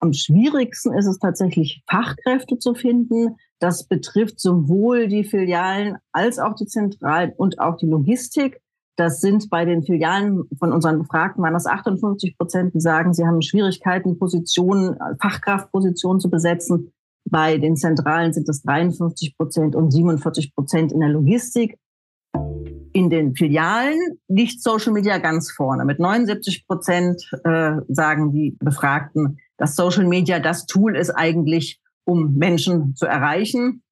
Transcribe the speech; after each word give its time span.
Am 0.00 0.12
schwierigsten 0.12 0.92
ist 0.94 1.06
es 1.06 1.18
tatsächlich, 1.18 1.82
Fachkräfte 1.90 2.58
zu 2.58 2.74
finden. 2.74 3.36
Das 3.58 3.84
betrifft 3.84 4.40
sowohl 4.40 5.08
die 5.08 5.24
Filialen 5.24 5.96
als 6.12 6.38
auch 6.38 6.54
die 6.54 6.66
Zentralen 6.66 7.32
und 7.36 7.58
auch 7.58 7.76
die 7.76 7.86
Logistik. 7.86 8.60
Das 8.96 9.20
sind 9.20 9.48
bei 9.50 9.64
den 9.64 9.82
Filialen 9.82 10.44
von 10.58 10.72
unseren 10.72 10.98
Befragten 10.98 11.42
waren 11.42 11.54
das 11.54 11.66
58 11.66 12.36
Prozent, 12.36 12.74
die 12.74 12.80
sagen, 12.80 13.12
sie 13.12 13.24
haben 13.24 13.42
Schwierigkeiten, 13.42 14.18
Positionen, 14.18 14.96
Fachkraftpositionen 15.20 16.20
zu 16.20 16.30
besetzen. 16.30 16.92
Bei 17.24 17.58
den 17.58 17.76
Zentralen 17.76 18.32
sind 18.32 18.48
es 18.48 18.62
53 18.62 19.36
Prozent 19.36 19.76
und 19.76 19.92
47 19.92 20.54
Prozent 20.54 20.92
in 20.92 21.00
der 21.00 21.10
Logistik. 21.10 21.78
In 22.92 23.10
den 23.10 23.36
Filialen 23.36 23.98
liegt 24.28 24.62
Social 24.62 24.92
Media 24.92 25.18
ganz 25.18 25.52
vorne. 25.52 25.84
Mit 25.84 26.00
79 26.00 26.66
Prozent 26.66 27.22
äh, 27.44 27.76
sagen 27.88 28.32
die 28.32 28.56
Befragten, 28.58 29.38
dass 29.58 29.76
Social 29.76 30.06
Media 30.06 30.40
das 30.40 30.66
Tool 30.66 30.96
ist 30.96 31.10
eigentlich, 31.10 31.80
um 32.04 32.34
Menschen 32.34 32.94
zu 32.94 33.06
erreichen. 33.06 33.82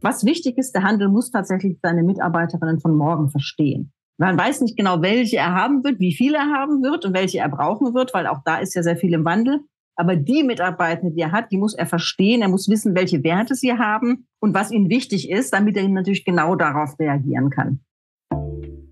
Was 0.00 0.24
wichtig 0.24 0.56
ist, 0.58 0.72
der 0.72 0.82
Handel 0.82 1.08
muss 1.08 1.30
tatsächlich 1.30 1.78
seine 1.82 2.02
Mitarbeiterinnen 2.02 2.80
von 2.80 2.96
morgen 2.96 3.30
verstehen. 3.30 3.92
Man 4.16 4.38
weiß 4.38 4.60
nicht 4.60 4.76
genau, 4.76 5.02
welche 5.02 5.38
er 5.38 5.54
haben 5.54 5.82
wird, 5.82 5.98
wie 5.98 6.14
viele 6.14 6.38
er 6.38 6.50
haben 6.50 6.82
wird 6.82 7.04
und 7.04 7.14
welche 7.14 7.38
er 7.38 7.48
brauchen 7.48 7.94
wird, 7.94 8.14
weil 8.14 8.26
auch 8.26 8.40
da 8.44 8.58
ist 8.58 8.74
ja 8.74 8.82
sehr 8.82 8.96
viel 8.96 9.12
im 9.12 9.24
Wandel. 9.24 9.60
Aber 9.96 10.16
die 10.16 10.42
Mitarbeitende, 10.42 11.14
die 11.14 11.20
er 11.20 11.32
hat, 11.32 11.50
die 11.52 11.56
muss 11.56 11.74
er 11.74 11.86
verstehen. 11.86 12.42
Er 12.42 12.48
muss 12.48 12.68
wissen, 12.68 12.94
welche 12.94 13.22
Werte 13.24 13.54
sie 13.54 13.72
haben 13.72 14.26
und 14.40 14.54
was 14.54 14.70
ihnen 14.70 14.88
wichtig 14.88 15.30
ist, 15.30 15.52
damit 15.52 15.76
er 15.76 15.88
natürlich 15.88 16.24
genau 16.24 16.54
darauf 16.56 16.98
reagieren 16.98 17.50
kann. 17.50 17.80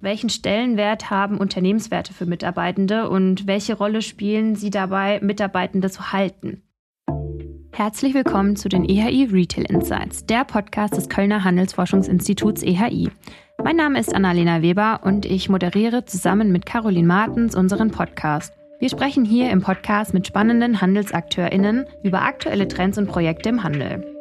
Welchen 0.02 0.30
Stellenwert 0.30 1.10
haben 1.10 1.38
Unternehmenswerte 1.38 2.12
für 2.12 2.26
Mitarbeitende 2.26 3.08
und 3.08 3.46
welche 3.46 3.74
Rolle 3.74 4.02
spielen 4.02 4.56
sie 4.56 4.70
dabei, 4.70 5.20
Mitarbeitende 5.22 5.90
zu 5.90 6.12
halten? 6.12 6.60
Herzlich 7.70 8.12
willkommen 8.12 8.56
zu 8.56 8.68
den 8.68 8.84
EHI 8.84 9.28
Retail 9.32 9.64
Insights, 9.70 10.26
der 10.26 10.44
Podcast 10.44 10.96
des 10.96 11.08
Kölner 11.08 11.44
Handelsforschungsinstituts 11.44 12.64
EHI. 12.64 13.10
Mein 13.62 13.76
Name 13.76 14.00
ist 14.00 14.12
Annalena 14.12 14.60
Weber 14.60 15.02
und 15.04 15.24
ich 15.24 15.48
moderiere 15.48 16.04
zusammen 16.04 16.50
mit 16.50 16.66
Caroline 16.66 17.06
Martens 17.06 17.54
unseren 17.54 17.92
Podcast. 17.92 18.52
Wir 18.80 18.88
sprechen 18.88 19.24
hier 19.24 19.52
im 19.52 19.62
Podcast 19.62 20.14
mit 20.14 20.26
spannenden 20.26 20.80
HandelsakteurInnen 20.80 21.86
über 22.02 22.22
aktuelle 22.22 22.66
Trends 22.66 22.98
und 22.98 23.06
Projekte 23.06 23.50
im 23.50 23.62
Handel. 23.62 24.11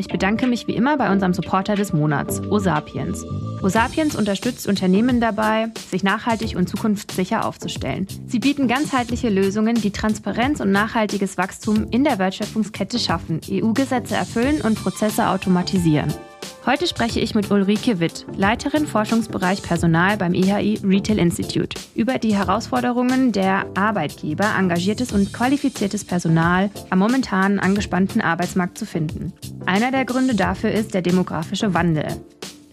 Ich 0.00 0.06
bedanke 0.06 0.46
mich 0.46 0.68
wie 0.68 0.76
immer 0.76 0.96
bei 0.96 1.10
unserem 1.10 1.34
Supporter 1.34 1.74
des 1.74 1.92
Monats, 1.92 2.40
Osapiens. 2.40 3.26
Osapiens 3.64 4.14
unterstützt 4.14 4.68
Unternehmen 4.68 5.20
dabei, 5.20 5.70
sich 5.90 6.04
nachhaltig 6.04 6.54
und 6.54 6.68
zukunftssicher 6.68 7.44
aufzustellen. 7.44 8.06
Sie 8.28 8.38
bieten 8.38 8.68
ganzheitliche 8.68 9.28
Lösungen, 9.28 9.74
die 9.74 9.90
Transparenz 9.90 10.60
und 10.60 10.70
nachhaltiges 10.70 11.36
Wachstum 11.36 11.88
in 11.90 12.04
der 12.04 12.20
Wertschöpfungskette 12.20 13.00
schaffen, 13.00 13.40
EU-Gesetze 13.50 14.14
erfüllen 14.14 14.60
und 14.60 14.80
Prozesse 14.80 15.26
automatisieren. 15.26 16.14
Heute 16.66 16.86
spreche 16.86 17.20
ich 17.20 17.34
mit 17.34 17.50
Ulrike 17.50 17.98
Witt, 17.98 18.26
Leiterin 18.36 18.86
Forschungsbereich 18.86 19.62
Personal 19.62 20.16
beim 20.16 20.34
EHI 20.34 20.80
Retail 20.84 21.18
Institute, 21.18 21.80
über 21.94 22.18
die 22.18 22.34
Herausforderungen 22.34 23.32
der 23.32 23.64
Arbeitgeber, 23.74 24.54
engagiertes 24.58 25.12
und 25.12 25.32
qualifiziertes 25.32 26.04
Personal 26.04 26.70
am 26.90 26.98
momentan 26.98 27.58
angespannten 27.58 28.20
Arbeitsmarkt 28.20 28.76
zu 28.76 28.84
finden. 28.84 29.32
Einer 29.66 29.90
der 29.90 30.04
Gründe 30.04 30.34
dafür 30.34 30.70
ist 30.70 30.94
der 30.94 31.02
demografische 31.02 31.72
Wandel. 31.72 32.06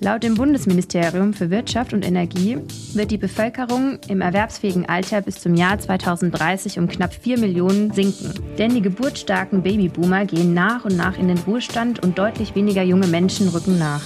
Laut 0.01 0.23
dem 0.23 0.35
Bundesministerium 0.35 1.33
für 1.33 1.49
Wirtschaft 1.49 1.93
und 1.93 2.05
Energie 2.05 2.57
wird 2.93 3.11
die 3.11 3.17
Bevölkerung 3.17 3.97
im 4.09 4.19
erwerbsfähigen 4.19 4.89
Alter 4.89 5.21
bis 5.21 5.39
zum 5.39 5.55
Jahr 5.55 5.79
2030 5.79 6.79
um 6.79 6.89
knapp 6.89 7.13
4 7.13 7.39
Millionen 7.39 7.93
sinken. 7.93 8.33
Denn 8.57 8.73
die 8.73 8.81
geburtsstarken 8.81 9.63
Babyboomer 9.63 10.25
gehen 10.25 10.53
nach 10.53 10.83
und 10.83 10.97
nach 10.97 11.17
in 11.17 11.29
den 11.29 11.37
Ruhestand 11.37 12.03
und 12.03 12.17
deutlich 12.17 12.55
weniger 12.55 12.83
junge 12.83 13.07
Menschen 13.07 13.47
rücken 13.47 13.79
nach. 13.79 14.01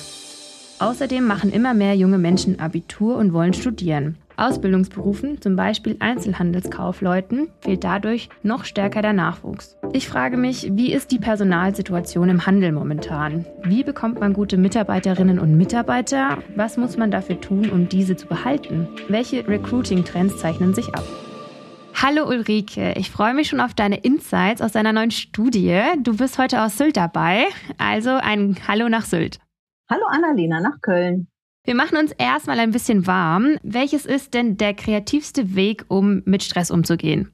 Außerdem 0.78 1.26
machen 1.26 1.52
immer 1.52 1.74
mehr 1.74 1.96
junge 1.96 2.20
Menschen 2.20 2.60
Abitur 2.60 3.18
und 3.18 3.34
wollen 3.34 3.54
studieren. 3.54 4.16
Ausbildungsberufen, 4.40 5.42
zum 5.42 5.56
Beispiel 5.56 5.98
Einzelhandelskaufleuten, 6.00 7.50
fehlt 7.62 7.84
dadurch 7.84 8.30
noch 8.44 8.66
stärker 8.66 9.02
der 9.02 9.14
Nachwuchs. 9.14 9.78
Ich 9.94 10.08
frage 10.08 10.38
mich, 10.38 10.70
wie 10.74 10.92
ist 10.94 11.12
die 11.12 11.20
Personalsituation 11.20 12.30
im 12.30 12.46
Handel 12.46 12.72
momentan? 12.72 13.46
Wie 13.64 13.84
bekommt 13.84 14.20
man 14.20 14.34
gute 14.34 14.58
Mitarbeiterinnen 14.58 15.40
und 15.40 15.58
Mitarbeiter? 15.58 16.38
Was 16.56 16.78
muss 16.78 16.98
man 16.98 17.12
dafür 17.12 17.40
tun, 17.42 17.70
um 17.70 17.90
diese 17.90 18.16
zu 18.16 18.28
behalten? 18.28 18.88
Welche 19.08 19.48
Recruiting-Trends 19.48 20.38
zeichnen 20.38 20.74
sich 20.74 20.94
ab? 20.96 21.04
Hallo 22.02 22.28
Ulrike, 22.30 22.94
ich 22.98 23.12
freue 23.12 23.34
mich 23.34 23.50
schon 23.50 23.60
auf 23.60 23.74
deine 23.74 23.98
Insights 23.98 24.62
aus 24.62 24.72
deiner 24.72 24.94
neuen 24.94 25.12
Studie. 25.12 25.82
Du 26.02 26.16
bist 26.16 26.38
heute 26.38 26.62
aus 26.62 26.78
Sylt 26.78 26.96
dabei, 26.96 27.46
also 27.78 28.12
ein 28.12 28.56
Hallo 28.68 28.88
nach 28.88 29.04
Sylt. 29.06 29.40
Hallo 29.90 30.06
Annalena 30.08 30.62
nach 30.62 30.80
Köln. 30.82 31.29
Wir 31.66 31.76
machen 31.76 31.98
uns 31.98 32.12
erstmal 32.14 32.60
ein 32.60 32.72
bisschen 32.72 33.06
warm. 33.06 33.58
Welches 33.64 34.06
ist 34.06 34.34
denn 34.34 34.58
der 34.58 34.74
kreativste 34.74 35.56
Weg, 35.56 35.86
um 35.88 36.22
mit 36.26 36.44
Stress 36.44 36.72
umzugehen? 36.72 37.32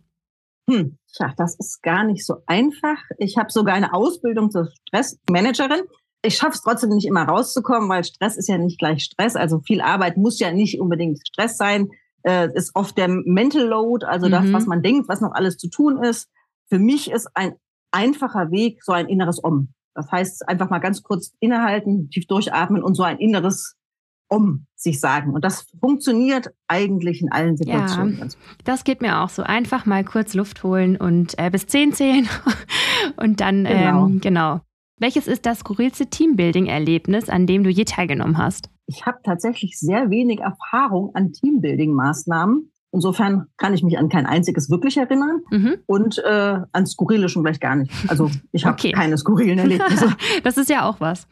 Hm, 0.70 0.98
tja, 1.14 1.34
das 1.38 1.58
ist 1.60 1.84
gar 1.84 2.04
nicht 2.04 2.26
so 2.26 2.38
einfach. 2.48 2.98
Ich 3.18 3.38
habe 3.38 3.52
sogar 3.52 3.76
eine 3.76 3.94
Ausbildung 3.94 4.50
zur 4.50 4.70
Stressmanagerin. 4.88 5.82
Ich 6.24 6.38
schaffe 6.38 6.54
es 6.54 6.62
trotzdem 6.62 6.90
nicht 6.90 7.06
immer 7.06 7.24
rauszukommen, 7.24 7.88
weil 7.88 8.04
Stress 8.04 8.36
ist 8.36 8.50
ja 8.50 8.58
nicht 8.58 8.80
gleich 8.80 9.04
Stress. 9.04 9.36
Also 9.36 9.60
viel 9.60 9.82
Arbeit 9.82 10.18
muss 10.18 10.40
ja 10.40 10.52
nicht 10.52 10.82
unbedingt 10.82 11.20
Stress 11.28 11.58
sein. 11.58 11.90
Äh, 12.24 12.50
ist 12.56 12.76
oft 12.76 12.98
der 12.98 13.08
Mental 13.08 13.62
Load, 13.62 14.04
also 14.08 14.26
mhm. 14.26 14.32
das, 14.32 14.52
was 14.52 14.66
man 14.66 14.82
denkt, 14.82 15.08
was 15.08 15.22
noch 15.22 15.34
alles 15.34 15.58
zu 15.58 15.70
tun 15.70 16.04
ist. 16.04 16.28
Für 16.68 16.80
mich 16.80 17.12
ist 17.12 17.30
ein 17.36 17.54
einfacher 17.92 18.50
Weg 18.50 18.84
so 18.84 18.92
ein 18.92 19.08
inneres 19.08 19.44
Om. 19.44 19.70
Das 19.94 20.12
heißt, 20.12 20.50
einfach 20.50 20.72
mal 20.72 20.80
ganz 20.80 21.04
kurz 21.04 21.34
innehalten, 21.40 22.10
tief 22.10 22.26
durchatmen 22.26 22.84
und 22.84 22.96
so 22.96 23.04
ein 23.04 23.20
inneres 23.20 23.76
um 24.28 24.66
sich 24.76 25.00
sagen. 25.00 25.34
Und 25.34 25.44
das 25.44 25.68
funktioniert 25.80 26.52
eigentlich 26.68 27.22
in 27.22 27.32
allen 27.32 27.58
Situationen. 27.58 28.18
Ja, 28.18 28.28
das 28.64 28.84
geht 28.84 29.02
mir 29.02 29.20
auch 29.20 29.30
so. 29.30 29.44
Einfach 29.44 29.86
mal 29.86 30.04
kurz 30.04 30.34
Luft 30.34 30.64
holen 30.64 30.98
und 30.98 31.38
äh, 31.38 31.50
bis 31.50 31.68
zehn 31.68 31.94
zählen 31.94 32.28
und 33.18 33.42
dann, 33.42 33.66
genau. 33.66 34.06
Ähm, 34.06 34.22
genau. 34.22 34.62
Welches 34.98 35.28
ist 35.28 35.46
das 35.46 35.60
skurrilste 35.60 36.08
Teambuilding-Erlebnis, 36.08 37.30
an 37.30 37.48
dem 37.48 37.64
du 37.64 37.70
je 37.70 37.84
teilgenommen 37.84 38.38
hast? 38.38 38.70
Ich 38.88 39.06
habe 39.06 39.18
tatsächlich 39.24 39.78
sehr 39.78 40.10
wenig 40.10 40.40
Erfahrung 40.40 41.14
an 41.16 41.34
Teambuilding-Maßnahmen. 41.34 42.72
Insofern 42.92 43.48
kann 43.58 43.74
ich 43.74 43.84
mich 43.84 43.98
an 43.98 44.08
kein 44.08 44.26
einziges 44.26 44.70
wirklich 44.70 44.96
erinnern 44.96 45.42
mhm. 45.52 45.76
und 45.86 46.18
äh, 46.20 46.60
an 46.72 46.86
skurrile 46.86 47.28
schon 47.28 47.44
vielleicht 47.44 47.60
gar 47.60 47.76
nicht. 47.76 47.92
Also 48.08 48.32
ich 48.54 48.66
habe 48.66 48.76
okay. 48.76 48.94
keine 48.94 49.18
skurrilen 49.18 49.60
Erlebnisse. 49.60 50.16
das 50.44 50.58
ist 50.58 50.70
ja 50.70 50.88
auch 50.88 51.02
was. 51.02 51.28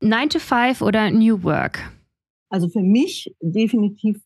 9 0.00 0.28
to 0.28 0.38
5 0.38 0.80
oder 0.82 1.10
New 1.10 1.42
Work? 1.42 1.80
Also 2.50 2.68
für 2.68 2.80
mich 2.80 3.34
definitiv 3.40 4.20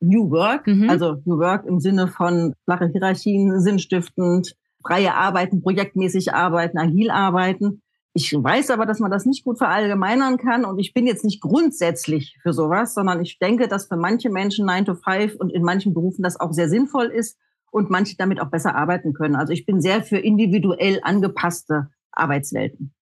New 0.00 0.30
Work, 0.30 0.66
mhm. 0.66 0.88
also 0.88 1.16
New 1.24 1.38
Work 1.38 1.66
im 1.66 1.80
Sinne 1.80 2.08
von 2.08 2.54
flache 2.64 2.88
Hierarchien, 2.88 3.60
sinnstiftend, 3.60 4.54
freie 4.82 5.14
Arbeiten, 5.14 5.60
projektmäßig 5.60 6.32
arbeiten, 6.32 6.78
agil 6.78 7.10
arbeiten. 7.10 7.82
Ich 8.14 8.32
weiß 8.32 8.70
aber, 8.70 8.86
dass 8.86 9.00
man 9.00 9.10
das 9.10 9.26
nicht 9.26 9.44
gut 9.44 9.58
verallgemeinern 9.58 10.38
kann 10.38 10.64
und 10.64 10.78
ich 10.78 10.94
bin 10.94 11.06
jetzt 11.06 11.24
nicht 11.24 11.40
grundsätzlich 11.40 12.38
für 12.42 12.52
sowas, 12.52 12.94
sondern 12.94 13.20
ich 13.20 13.38
denke, 13.38 13.68
dass 13.68 13.86
für 13.86 13.96
manche 13.96 14.30
Menschen 14.30 14.66
9 14.66 14.86
to 14.86 14.94
5 14.94 15.36
und 15.36 15.52
in 15.52 15.62
manchen 15.62 15.92
Berufen 15.92 16.22
das 16.22 16.40
auch 16.40 16.52
sehr 16.52 16.68
sinnvoll 16.68 17.06
ist 17.06 17.38
und 17.70 17.90
manche 17.90 18.16
damit 18.16 18.40
auch 18.40 18.50
besser 18.50 18.74
arbeiten 18.74 19.12
können. 19.12 19.36
Also 19.36 19.52
ich 19.52 19.66
bin 19.66 19.80
sehr 19.80 20.02
für 20.02 20.18
individuell 20.18 21.00
angepasste 21.02 21.90
Arbeitswelten. 22.10 22.94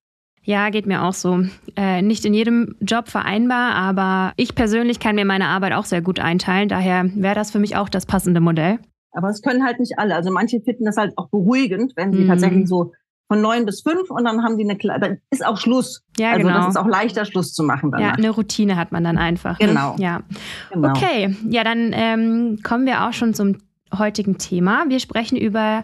Ja, 0.47 0.71
geht 0.71 0.87
mir 0.87 1.03
auch 1.03 1.13
so. 1.13 1.43
Äh, 1.77 2.03
nicht 2.03 2.25
in 2.25 2.33
jedem 2.33 2.77
Job 2.81 3.09
vereinbar, 3.09 3.75
aber 3.75 4.33
ich 4.37 4.55
persönlich 4.55 5.01
kann 5.01 5.17
mir 5.17 5.25
meine 5.25 5.49
Arbeit 5.49 5.73
auch 5.73 5.85
sehr 5.85 6.01
gut 6.01 6.21
einteilen. 6.21 6.69
Daher 6.69 7.05
wäre 7.17 7.35
das 7.35 7.51
für 7.51 7.59
mich 7.59 7.77
auch 7.77 7.89
das 7.89 8.07
passende 8.07 8.41
Modell. 8.41 8.79
Aber 9.11 9.29
es 9.29 9.43
können 9.43 9.65
halt 9.65 9.81
nicht 9.81 9.99
alle. 9.99 10.15
Also 10.15 10.31
manche 10.31 10.61
finden 10.61 10.85
das 10.85 10.97
halt 10.97 11.19
auch 11.19 11.29
beruhigend, 11.31 11.95
wenn 11.97 12.13
sie 12.13 12.21
mhm. 12.21 12.29
tatsächlich 12.29 12.69
so 12.69 12.93
von 13.27 13.41
neun 13.41 13.67
bis 13.67 13.83
fünf 13.83 14.09
und 14.09 14.25
dann 14.25 14.45
haben 14.45 14.57
die 14.57 14.65
eine 14.65 15.01
dann 15.01 15.19
ist 15.31 15.45
auch 15.45 15.59
Schluss. 15.59 16.05
Ja, 16.17 16.31
also 16.31 16.47
genau. 16.47 16.59
das 16.59 16.69
ist 16.69 16.77
auch 16.77 16.87
leichter 16.87 17.25
Schluss 17.25 17.53
zu 17.53 17.65
machen 17.65 17.91
danach. 17.91 18.07
Ja, 18.07 18.13
eine 18.13 18.31
Routine 18.31 18.77
hat 18.77 18.93
man 18.93 19.03
dann 19.03 19.19
einfach. 19.19 19.59
Ne? 19.59 19.67
Genau. 19.67 19.97
Ja. 19.99 20.23
Genau. 20.71 20.91
Okay, 20.91 21.35
ja, 21.51 21.65
dann 21.65 21.91
ähm, 21.93 22.61
kommen 22.63 22.87
wir 22.87 23.05
auch 23.05 23.13
schon 23.13 23.35
zum 23.35 23.57
heutigen 23.99 24.39
Thema. 24.39 24.85
Wir 24.89 25.01
sprechen 25.01 25.37
über 25.37 25.83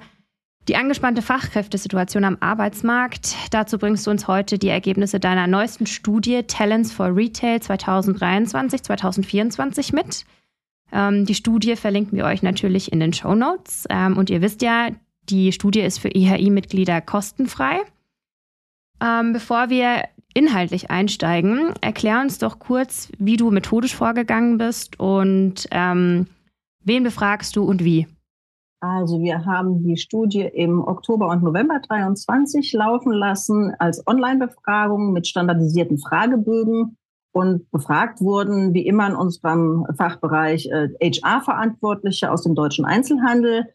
die 0.68 0.76
angespannte 0.76 1.22
Fachkräftesituation 1.22 2.24
am 2.24 2.36
Arbeitsmarkt. 2.40 3.34
Dazu 3.50 3.78
bringst 3.78 4.06
du 4.06 4.10
uns 4.10 4.28
heute 4.28 4.58
die 4.58 4.68
Ergebnisse 4.68 5.18
deiner 5.18 5.46
neuesten 5.46 5.86
Studie 5.86 6.42
Talents 6.44 6.92
for 6.92 7.16
Retail 7.16 7.56
2023-2024 7.56 9.94
mit. 9.94 10.26
Ähm, 10.92 11.24
die 11.26 11.34
Studie 11.34 11.74
verlinken 11.74 12.16
wir 12.16 12.26
euch 12.26 12.42
natürlich 12.42 12.92
in 12.92 13.00
den 13.00 13.12
Show 13.12 13.34
Notes. 13.34 13.86
Ähm, 13.90 14.16
und 14.16 14.30
ihr 14.30 14.40
wisst 14.40 14.62
ja, 14.62 14.90
die 15.28 15.50
Studie 15.52 15.80
ist 15.80 15.98
für 15.98 16.10
EHI-Mitglieder 16.10 17.00
kostenfrei. 17.00 17.80
Ähm, 19.02 19.32
bevor 19.32 19.68
wir 19.68 20.04
inhaltlich 20.34 20.90
einsteigen, 20.90 21.72
erklär 21.80 22.20
uns 22.20 22.38
doch 22.38 22.58
kurz, 22.58 23.10
wie 23.18 23.36
du 23.36 23.50
methodisch 23.50 23.96
vorgegangen 23.96 24.58
bist 24.58 25.00
und 25.00 25.66
ähm, 25.70 26.26
wen 26.84 27.02
befragst 27.02 27.56
du 27.56 27.64
und 27.64 27.84
wie. 27.84 28.06
Also 28.82 29.20
wir 29.20 29.44
haben 29.44 29.84
die 29.84 29.96
Studie 29.96 30.40
im 30.40 30.82
Oktober 30.82 31.28
und 31.28 31.44
November 31.44 31.78
23 31.86 32.72
laufen 32.72 33.12
lassen 33.12 33.72
als 33.78 34.04
Online-Befragung 34.08 35.12
mit 35.12 35.28
standardisierten 35.28 35.98
Fragebögen 35.98 36.96
und 37.30 37.70
befragt 37.70 38.20
wurden, 38.20 38.74
wie 38.74 38.84
immer 38.84 39.06
in 39.06 39.14
unserem 39.14 39.86
Fachbereich 39.96 40.68
HR-Verantwortliche 40.68 42.32
aus 42.32 42.42
dem 42.42 42.56
deutschen 42.56 42.84
Einzelhandel. 42.84 43.68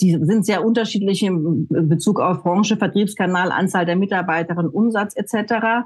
Die 0.00 0.18
sind 0.18 0.46
sehr 0.46 0.64
unterschiedlich 0.64 1.22
in 1.22 1.68
Bezug 1.68 2.18
auf 2.18 2.42
Branche, 2.42 2.78
Vertriebskanal, 2.78 3.52
Anzahl 3.52 3.84
der 3.84 3.96
Mitarbeiterinnen, 3.96 4.70
Umsatz 4.70 5.14
etc. 5.16 5.84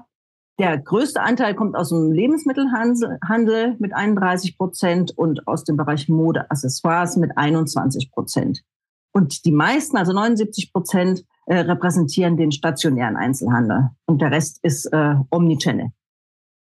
Der 0.58 0.76
größte 0.76 1.22
Anteil 1.22 1.54
kommt 1.54 1.76
aus 1.76 1.90
dem 1.90 2.10
Lebensmittelhandel 2.10 3.76
mit 3.78 3.94
31 3.94 4.58
Prozent 4.58 5.16
und 5.16 5.46
aus 5.46 5.62
dem 5.62 5.76
Bereich 5.76 6.08
Mode, 6.08 6.50
Accessoires 6.50 7.16
mit 7.16 7.36
21 7.36 8.10
Prozent. 8.10 8.62
Und 9.12 9.44
die 9.44 9.52
meisten, 9.52 9.96
also 9.96 10.12
79 10.12 10.72
Prozent, 10.72 11.24
äh, 11.46 11.58
repräsentieren 11.58 12.36
den 12.36 12.50
stationären 12.50 13.16
Einzelhandel. 13.16 13.90
Und 14.06 14.20
der 14.20 14.32
Rest 14.32 14.58
ist 14.62 14.86
äh, 14.86 15.14
Omnichannel. 15.30 15.92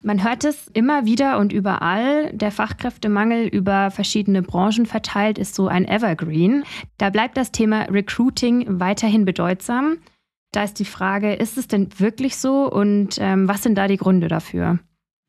Man 0.05 0.25
hört 0.25 0.45
es 0.45 0.69
immer 0.73 1.05
wieder 1.05 1.39
und 1.39 1.53
überall. 1.53 2.33
Der 2.33 2.51
Fachkräftemangel 2.51 3.47
über 3.47 3.91
verschiedene 3.91 4.43
Branchen 4.43 4.87
verteilt 4.87 5.39
ist 5.39 5.55
so 5.55 5.69
ein 5.69 5.87
Evergreen. 5.87 6.65
Da 6.99 7.11
bleibt 7.11 7.37
das 7.37 7.53
Thema 7.53 7.83
Recruiting 7.83 8.81
weiterhin 8.81 9.25
bedeutsam. 9.25 9.99
Da 10.53 10.65
ist 10.65 10.79
die 10.79 10.85
Frage, 10.85 11.35
ist 11.35 11.57
es 11.57 11.67
denn 11.67 11.89
wirklich 11.99 12.37
so 12.37 12.71
und 12.71 13.17
ähm, 13.19 13.49
was 13.49 13.63
sind 13.63 13.77
da 13.77 13.89
die 13.89 13.97
Gründe 13.97 14.29
dafür? 14.29 14.79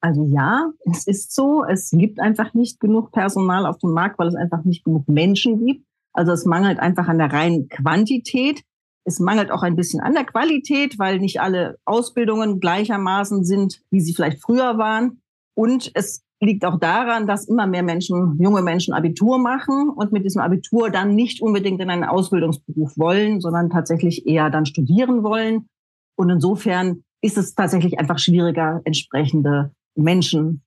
Also 0.01 0.25
ja, 0.25 0.69
es 0.91 1.07
ist 1.07 1.33
so. 1.33 1.63
Es 1.63 1.89
gibt 1.91 2.19
einfach 2.19 2.53
nicht 2.53 2.81
genug 2.81 3.13
Personal 3.13 3.65
auf 3.65 3.77
dem 3.77 3.91
Markt, 3.91 4.19
weil 4.19 4.27
es 4.27 4.35
einfach 4.35 4.65
nicht 4.65 4.83
genug 4.83 5.07
Menschen 5.07 5.65
gibt. 5.65 5.85
Also 6.11 6.33
es 6.33 6.43
mangelt 6.43 6.79
einfach 6.79 7.07
an 7.07 7.19
der 7.19 7.31
reinen 7.31 7.69
Quantität. 7.69 8.63
Es 9.05 9.21
mangelt 9.21 9.49
auch 9.49 9.63
ein 9.63 9.77
bisschen 9.77 10.01
an 10.01 10.13
der 10.13 10.25
Qualität, 10.25 10.99
weil 10.99 11.19
nicht 11.19 11.39
alle 11.39 11.77
Ausbildungen 11.85 12.59
gleichermaßen 12.59 13.45
sind, 13.45 13.81
wie 13.91 14.01
sie 14.01 14.13
vielleicht 14.13 14.41
früher 14.41 14.77
waren. 14.77 15.21
Und 15.55 15.89
es 15.93 16.23
liegt 16.43 16.65
auch 16.65 16.79
daran, 16.79 17.27
dass 17.27 17.47
immer 17.47 17.67
mehr 17.67 17.83
Menschen, 17.83 18.37
junge 18.39 18.61
Menschen 18.61 18.93
Abitur 18.93 19.39
machen 19.39 19.89
und 19.89 20.11
mit 20.11 20.25
diesem 20.25 20.41
Abitur 20.41 20.89
dann 20.89 21.15
nicht 21.15 21.41
unbedingt 21.41 21.81
in 21.81 21.89
einen 21.89 22.03
Ausbildungsberuf 22.03 22.97
wollen, 22.97 23.41
sondern 23.41 23.69
tatsächlich 23.69 24.27
eher 24.27 24.49
dann 24.49 24.65
studieren 24.65 25.23
wollen. 25.23 25.67
Und 26.15 26.29
insofern 26.29 27.03
ist 27.21 27.37
es 27.37 27.55
tatsächlich 27.55 27.99
einfach 27.99 28.19
schwieriger, 28.19 28.81
entsprechende 28.83 29.71
Menschen 29.95 30.61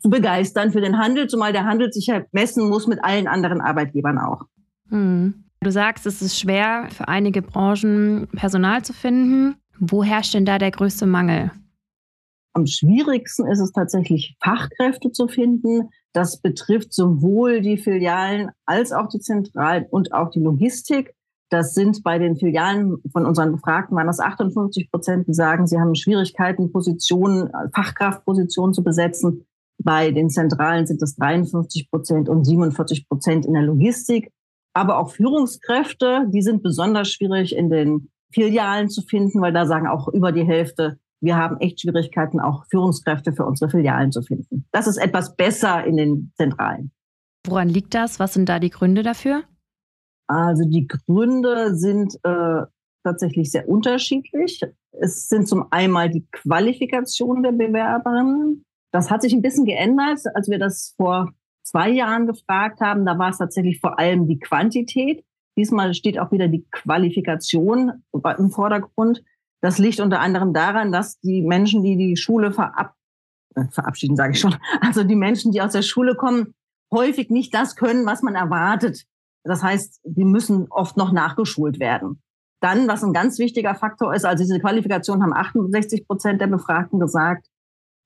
zu 0.00 0.10
begeistern 0.10 0.72
für 0.72 0.80
den 0.80 0.98
Handel, 0.98 1.28
zumal 1.28 1.52
der 1.52 1.64
Handel 1.64 1.92
sich 1.92 2.06
ja 2.06 2.22
messen 2.32 2.68
muss 2.68 2.86
mit 2.86 3.02
allen 3.02 3.26
anderen 3.26 3.60
Arbeitgebern 3.60 4.18
auch. 4.18 4.42
Hm. 4.90 5.44
Du 5.60 5.70
sagst, 5.70 6.04
es 6.06 6.20
ist 6.20 6.38
schwer 6.38 6.88
für 6.90 7.08
einige 7.08 7.40
Branchen 7.40 8.28
Personal 8.36 8.84
zu 8.84 8.92
finden. 8.92 9.56
Wo 9.78 10.04
herrscht 10.04 10.34
denn 10.34 10.44
da 10.44 10.58
der 10.58 10.70
größte 10.70 11.06
Mangel? 11.06 11.50
Am 12.54 12.66
schwierigsten 12.66 13.46
ist 13.46 13.60
es 13.60 13.72
tatsächlich, 13.72 14.36
Fachkräfte 14.42 15.10
zu 15.12 15.28
finden. 15.28 15.90
Das 16.12 16.40
betrifft 16.40 16.94
sowohl 16.94 17.60
die 17.60 17.76
Filialen 17.76 18.50
als 18.64 18.92
auch 18.92 19.08
die 19.08 19.20
Zentralen 19.20 19.86
und 19.90 20.12
auch 20.12 20.30
die 20.30 20.40
Logistik. 20.40 21.14
Das 21.50 21.74
sind 21.74 22.02
bei 22.02 22.18
den 22.18 22.36
Filialen 22.36 22.96
von 23.12 23.26
unseren 23.26 23.52
Befragten 23.52 23.96
waren 23.96 24.06
das 24.06 24.20
58 24.20 24.90
Prozent, 24.90 25.28
die 25.28 25.34
sagen, 25.34 25.66
sie 25.66 25.78
haben 25.78 25.94
Schwierigkeiten, 25.94 26.72
Positionen, 26.72 27.50
Fachkraftpositionen 27.74 28.72
zu 28.72 28.82
besetzen. 28.82 29.46
Bei 29.82 30.10
den 30.10 30.30
Zentralen 30.30 30.86
sind 30.86 31.02
es 31.02 31.16
53 31.16 31.90
Prozent 31.90 32.28
und 32.28 32.44
47 32.44 33.08
Prozent 33.08 33.44
in 33.44 33.54
der 33.54 33.62
Logistik 33.62 34.32
aber 34.74 34.98
auch 34.98 35.12
Führungskräfte, 35.12 36.26
die 36.28 36.42
sind 36.42 36.62
besonders 36.62 37.08
schwierig 37.08 37.56
in 37.56 37.70
den 37.70 38.10
Filialen 38.32 38.90
zu 38.90 39.02
finden, 39.02 39.40
weil 39.40 39.52
da 39.52 39.66
sagen 39.66 39.86
auch 39.86 40.08
über 40.08 40.32
die 40.32 40.44
Hälfte, 40.44 40.98
wir 41.24 41.36
haben 41.36 41.58
echt 41.58 41.80
Schwierigkeiten, 41.80 42.40
auch 42.40 42.64
Führungskräfte 42.70 43.32
für 43.32 43.44
unsere 43.44 43.70
Filialen 43.70 44.12
zu 44.12 44.22
finden. 44.22 44.66
Das 44.72 44.86
ist 44.86 44.98
etwas 44.98 45.36
besser 45.36 45.84
in 45.84 45.96
den 45.96 46.32
Zentralen. 46.36 46.92
Woran 47.46 47.68
liegt 47.68 47.94
das? 47.94 48.18
Was 48.20 48.34
sind 48.34 48.48
da 48.48 48.58
die 48.58 48.70
Gründe 48.70 49.02
dafür? 49.02 49.42
Also 50.26 50.64
die 50.68 50.86
Gründe 50.86 51.74
sind 51.74 52.14
äh, 52.22 52.62
tatsächlich 53.02 53.50
sehr 53.50 53.68
unterschiedlich. 53.68 54.60
Es 54.92 55.28
sind 55.28 55.48
zum 55.48 55.66
einen 55.70 56.12
die 56.12 56.26
Qualifikation 56.30 57.42
der 57.42 57.52
Bewerberinnen. 57.52 58.64
Das 58.92 59.10
hat 59.10 59.22
sich 59.22 59.34
ein 59.34 59.42
bisschen 59.42 59.66
geändert, 59.66 60.20
als 60.34 60.48
wir 60.48 60.58
das 60.58 60.94
vor 60.96 61.32
zwei 61.64 61.90
Jahren 61.90 62.26
gefragt 62.26 62.80
haben. 62.80 63.04
Da 63.04 63.18
war 63.18 63.30
es 63.30 63.38
tatsächlich 63.38 63.80
vor 63.80 63.98
allem 63.98 64.26
die 64.26 64.38
Quantität. 64.38 65.24
Diesmal 65.56 65.94
steht 65.94 66.18
auch 66.18 66.32
wieder 66.32 66.48
die 66.48 66.64
Qualifikation 66.70 68.04
im 68.12 68.50
Vordergrund. 68.50 69.22
Das 69.64 69.78
liegt 69.78 69.98
unter 69.98 70.20
anderem 70.20 70.52
daran, 70.52 70.92
dass 70.92 71.18
die 71.20 71.40
Menschen, 71.40 71.82
die 71.82 71.96
die 71.96 72.18
Schule 72.18 72.52
verab 72.52 72.92
äh, 73.54 73.64
verabschieden, 73.70 74.14
sage 74.14 74.34
ich 74.34 74.40
schon, 74.40 74.54
also 74.82 75.04
die 75.04 75.16
Menschen, 75.16 75.52
die 75.52 75.62
aus 75.62 75.72
der 75.72 75.80
Schule 75.80 76.16
kommen, 76.16 76.52
häufig 76.92 77.30
nicht 77.30 77.54
das 77.54 77.74
können, 77.74 78.04
was 78.04 78.20
man 78.20 78.34
erwartet. 78.34 79.06
Das 79.42 79.62
heißt, 79.62 80.02
die 80.04 80.26
müssen 80.26 80.66
oft 80.68 80.98
noch 80.98 81.12
nachgeschult 81.12 81.80
werden. 81.80 82.20
Dann, 82.60 82.88
was 82.88 83.02
ein 83.02 83.14
ganz 83.14 83.38
wichtiger 83.38 83.74
Faktor 83.74 84.14
ist, 84.14 84.26
also 84.26 84.44
diese 84.44 84.60
Qualifikation 84.60 85.22
haben 85.22 85.32
68 85.32 86.06
Prozent 86.06 86.42
der 86.42 86.48
Befragten 86.48 87.00
gesagt, 87.00 87.48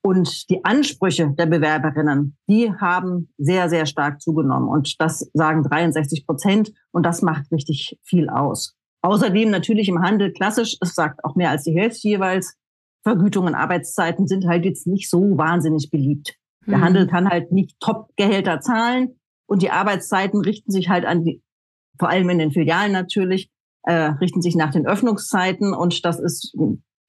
und 0.00 0.48
die 0.48 0.64
Ansprüche 0.64 1.30
der 1.30 1.46
Bewerberinnen, 1.46 2.36
die 2.48 2.72
haben 2.72 3.32
sehr, 3.36 3.68
sehr 3.68 3.84
stark 3.84 4.20
zugenommen. 4.20 4.68
Und 4.68 5.00
das 5.00 5.28
sagen 5.34 5.64
63 5.64 6.24
Prozent. 6.24 6.72
Und 6.92 7.04
das 7.04 7.20
macht 7.20 7.50
richtig 7.50 7.98
viel 8.04 8.28
aus. 8.28 8.77
Außerdem 9.02 9.50
natürlich 9.50 9.88
im 9.88 10.02
Handel 10.02 10.32
klassisch, 10.32 10.76
es 10.80 10.94
sagt 10.94 11.24
auch 11.24 11.36
mehr 11.36 11.50
als 11.50 11.64
die 11.64 11.74
Hälfte 11.74 12.08
jeweils, 12.08 12.56
Vergütungen, 13.02 13.54
Arbeitszeiten 13.54 14.26
sind 14.26 14.46
halt 14.46 14.64
jetzt 14.64 14.86
nicht 14.86 15.08
so 15.08 15.38
wahnsinnig 15.38 15.90
beliebt. 15.90 16.34
Der 16.66 16.78
mhm. 16.78 16.84
Handel 16.84 17.06
kann 17.06 17.28
halt 17.28 17.52
nicht 17.52 17.78
Top-Gehälter 17.80 18.60
zahlen 18.60 19.18
und 19.46 19.62
die 19.62 19.70
Arbeitszeiten 19.70 20.40
richten 20.40 20.72
sich 20.72 20.88
halt 20.88 21.06
an 21.06 21.24
die, 21.24 21.42
vor 21.98 22.10
allem 22.10 22.28
in 22.28 22.38
den 22.38 22.50
Filialen 22.50 22.92
natürlich, 22.92 23.50
äh, 23.84 23.92
richten 23.92 24.42
sich 24.42 24.56
nach 24.56 24.72
den 24.72 24.86
Öffnungszeiten 24.86 25.72
und 25.72 26.04
das 26.04 26.18
ist 26.20 26.56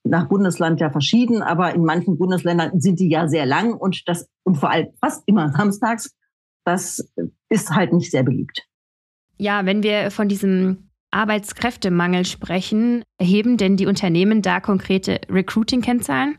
nach 0.03 0.29
Bundesland 0.29 0.79
ja 0.79 0.89
verschieden, 0.89 1.41
aber 1.41 1.73
in 1.75 1.83
manchen 1.83 2.17
Bundesländern 2.17 2.79
sind 2.79 2.99
die 2.99 3.09
ja 3.09 3.27
sehr 3.27 3.45
lang 3.45 3.73
und 3.73 4.07
das 4.07 4.29
und 4.43 4.55
vor 4.55 4.71
allem 4.71 4.87
fast 5.01 5.23
immer 5.25 5.51
samstags. 5.51 6.15
Das 6.63 7.11
ist 7.49 7.71
halt 7.71 7.93
nicht 7.93 8.11
sehr 8.11 8.23
beliebt. 8.23 8.65
Ja, 9.37 9.65
wenn 9.65 9.83
wir 9.83 10.11
von 10.11 10.27
diesem 10.27 10.88
Arbeitskräftemangel 11.11 12.25
sprechen, 12.25 13.03
erheben 13.17 13.57
denn 13.57 13.77
die 13.77 13.87
Unternehmen 13.87 14.41
da 14.41 14.59
konkrete 14.59 15.19
Recruiting-Kennzahlen? 15.29 16.37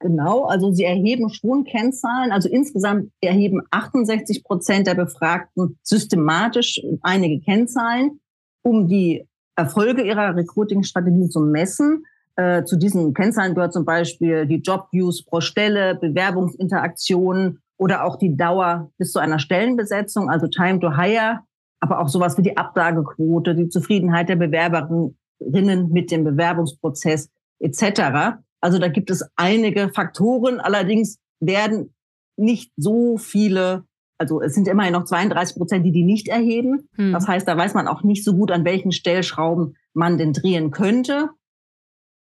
Genau, 0.00 0.44
also 0.44 0.70
sie 0.70 0.84
erheben 0.84 1.28
schon 1.30 1.64
Kennzahlen. 1.64 2.30
Also 2.30 2.48
insgesamt 2.48 3.10
erheben 3.20 3.62
68 3.70 4.44
Prozent 4.44 4.86
der 4.86 4.94
Befragten 4.94 5.78
systematisch 5.82 6.80
einige 7.02 7.40
Kennzahlen, 7.40 8.20
um 8.62 8.86
die 8.86 9.26
Erfolge 9.56 10.02
ihrer 10.02 10.36
Recruiting-Strategie 10.36 11.28
zu 11.28 11.40
messen. 11.40 12.04
Äh, 12.36 12.62
zu 12.62 12.76
diesen 12.76 13.12
Kennzahlen 13.12 13.56
gehört 13.56 13.72
zum 13.72 13.84
Beispiel 13.84 14.46
die 14.46 14.60
Jobviews 14.60 15.24
pro 15.24 15.40
Stelle, 15.40 15.96
Bewerbungsinteraktionen 15.96 17.60
oder 17.76 18.04
auch 18.04 18.16
die 18.16 18.36
Dauer 18.36 18.92
bis 18.98 19.10
zu 19.10 19.18
einer 19.18 19.40
Stellenbesetzung, 19.40 20.30
also 20.30 20.46
Time 20.46 20.78
to 20.78 20.96
Hire, 20.96 21.40
aber 21.80 22.00
auch 22.00 22.08
sowas 22.08 22.36
wie 22.38 22.42
die 22.42 22.56
Absagequote, 22.56 23.54
die 23.54 23.68
Zufriedenheit 23.68 24.28
der 24.28 24.36
Bewerberinnen 24.36 25.90
mit 25.90 26.10
dem 26.10 26.24
Bewerbungsprozess 26.24 27.30
etc. 27.60 28.38
Also 28.60 28.78
da 28.78 28.88
gibt 28.88 29.10
es 29.10 29.24
einige 29.36 29.90
Faktoren, 29.90 30.60
allerdings 30.60 31.18
werden 31.40 31.94
nicht 32.36 32.72
so 32.76 33.16
viele, 33.16 33.84
also 34.18 34.40
es 34.40 34.54
sind 34.54 34.68
immerhin 34.68 34.92
noch 34.92 35.04
32 35.04 35.56
Prozent, 35.56 35.86
die 35.86 35.92
die 35.92 36.04
nicht 36.04 36.28
erheben. 36.28 36.88
Hm. 36.94 37.12
Das 37.12 37.28
heißt, 37.28 37.46
da 37.46 37.56
weiß 37.56 37.74
man 37.74 37.88
auch 37.88 38.02
nicht 38.02 38.24
so 38.24 38.34
gut, 38.34 38.50
an 38.50 38.64
welchen 38.64 38.92
Stellschrauben 38.92 39.76
man 39.92 40.18
denn 40.18 40.32
drehen 40.32 40.70
könnte. 40.70 41.30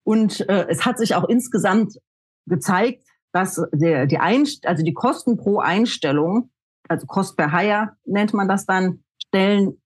Und 0.04 0.48
äh, 0.48 0.66
es 0.68 0.84
hat 0.84 0.98
sich 0.98 1.14
auch 1.14 1.24
insgesamt 1.24 1.98
gezeigt, 2.46 3.04
dass 3.32 3.60
der, 3.72 4.06
die 4.06 4.18
Einst 4.18 4.66
also 4.66 4.84
die 4.84 4.92
Kosten 4.92 5.36
pro 5.36 5.58
Einstellung, 5.58 6.50
also 6.88 7.06
Cost 7.06 7.36
per 7.36 7.52
Hire 7.52 7.90
nennt 8.04 8.34
man 8.34 8.48
das 8.48 8.66
dann, 8.66 9.03
stellen 9.34 9.76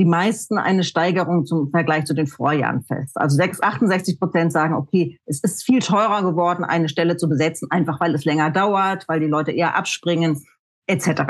die 0.00 0.04
meisten 0.04 0.58
eine 0.58 0.84
Steigerung 0.84 1.44
zum 1.44 1.70
Vergleich 1.70 2.04
zu 2.04 2.14
den 2.14 2.28
Vorjahren 2.28 2.82
fest. 2.82 3.16
Also 3.16 3.34
6, 3.34 3.62
68 3.62 4.20
Prozent 4.20 4.52
sagen, 4.52 4.74
okay, 4.74 5.18
es 5.24 5.40
ist 5.42 5.64
viel 5.64 5.80
teurer 5.80 6.22
geworden, 6.22 6.62
eine 6.62 6.88
Stelle 6.88 7.16
zu 7.16 7.28
besetzen, 7.28 7.68
einfach 7.70 7.98
weil 7.98 8.14
es 8.14 8.24
länger 8.24 8.50
dauert, 8.50 9.08
weil 9.08 9.18
die 9.18 9.26
Leute 9.26 9.50
eher 9.50 9.74
abspringen, 9.74 10.40
etc. 10.86 11.22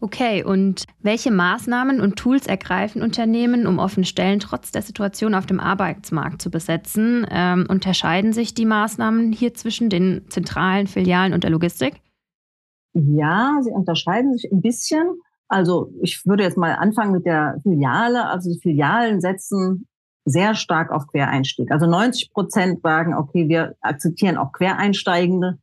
Okay, 0.00 0.44
und 0.44 0.84
welche 1.00 1.32
Maßnahmen 1.32 2.00
und 2.00 2.14
Tools 2.14 2.46
ergreifen 2.46 3.02
Unternehmen, 3.02 3.66
um 3.66 3.80
offene 3.80 4.06
Stellen 4.06 4.38
trotz 4.38 4.70
der 4.70 4.82
Situation 4.82 5.34
auf 5.34 5.46
dem 5.46 5.58
Arbeitsmarkt 5.58 6.40
zu 6.40 6.50
besetzen? 6.50 7.26
Ähm, 7.28 7.66
unterscheiden 7.68 8.32
sich 8.32 8.54
die 8.54 8.66
Maßnahmen 8.66 9.32
hier 9.32 9.54
zwischen 9.54 9.90
den 9.90 10.26
zentralen 10.28 10.86
Filialen 10.86 11.32
und 11.32 11.42
der 11.42 11.50
Logistik? 11.50 12.00
Ja, 12.92 13.58
sie 13.62 13.72
unterscheiden 13.72 14.32
sich 14.34 14.48
ein 14.52 14.60
bisschen. 14.60 15.18
Also 15.48 15.90
ich 16.02 16.24
würde 16.26 16.42
jetzt 16.42 16.58
mal 16.58 16.74
anfangen 16.74 17.12
mit 17.12 17.26
der 17.26 17.58
Filiale. 17.62 18.26
Also 18.26 18.52
die 18.52 18.60
Filialen 18.60 19.20
setzen 19.20 19.86
sehr 20.24 20.54
stark 20.54 20.90
auf 20.92 21.06
Quereinstieg. 21.06 21.70
Also 21.72 21.86
90 21.86 22.32
Prozent 22.32 22.82
sagen, 22.82 23.14
okay, 23.14 23.48
wir 23.48 23.76
akzeptieren 23.80 24.36
auch 24.36 24.52
Quereinsteigende, 24.52 25.58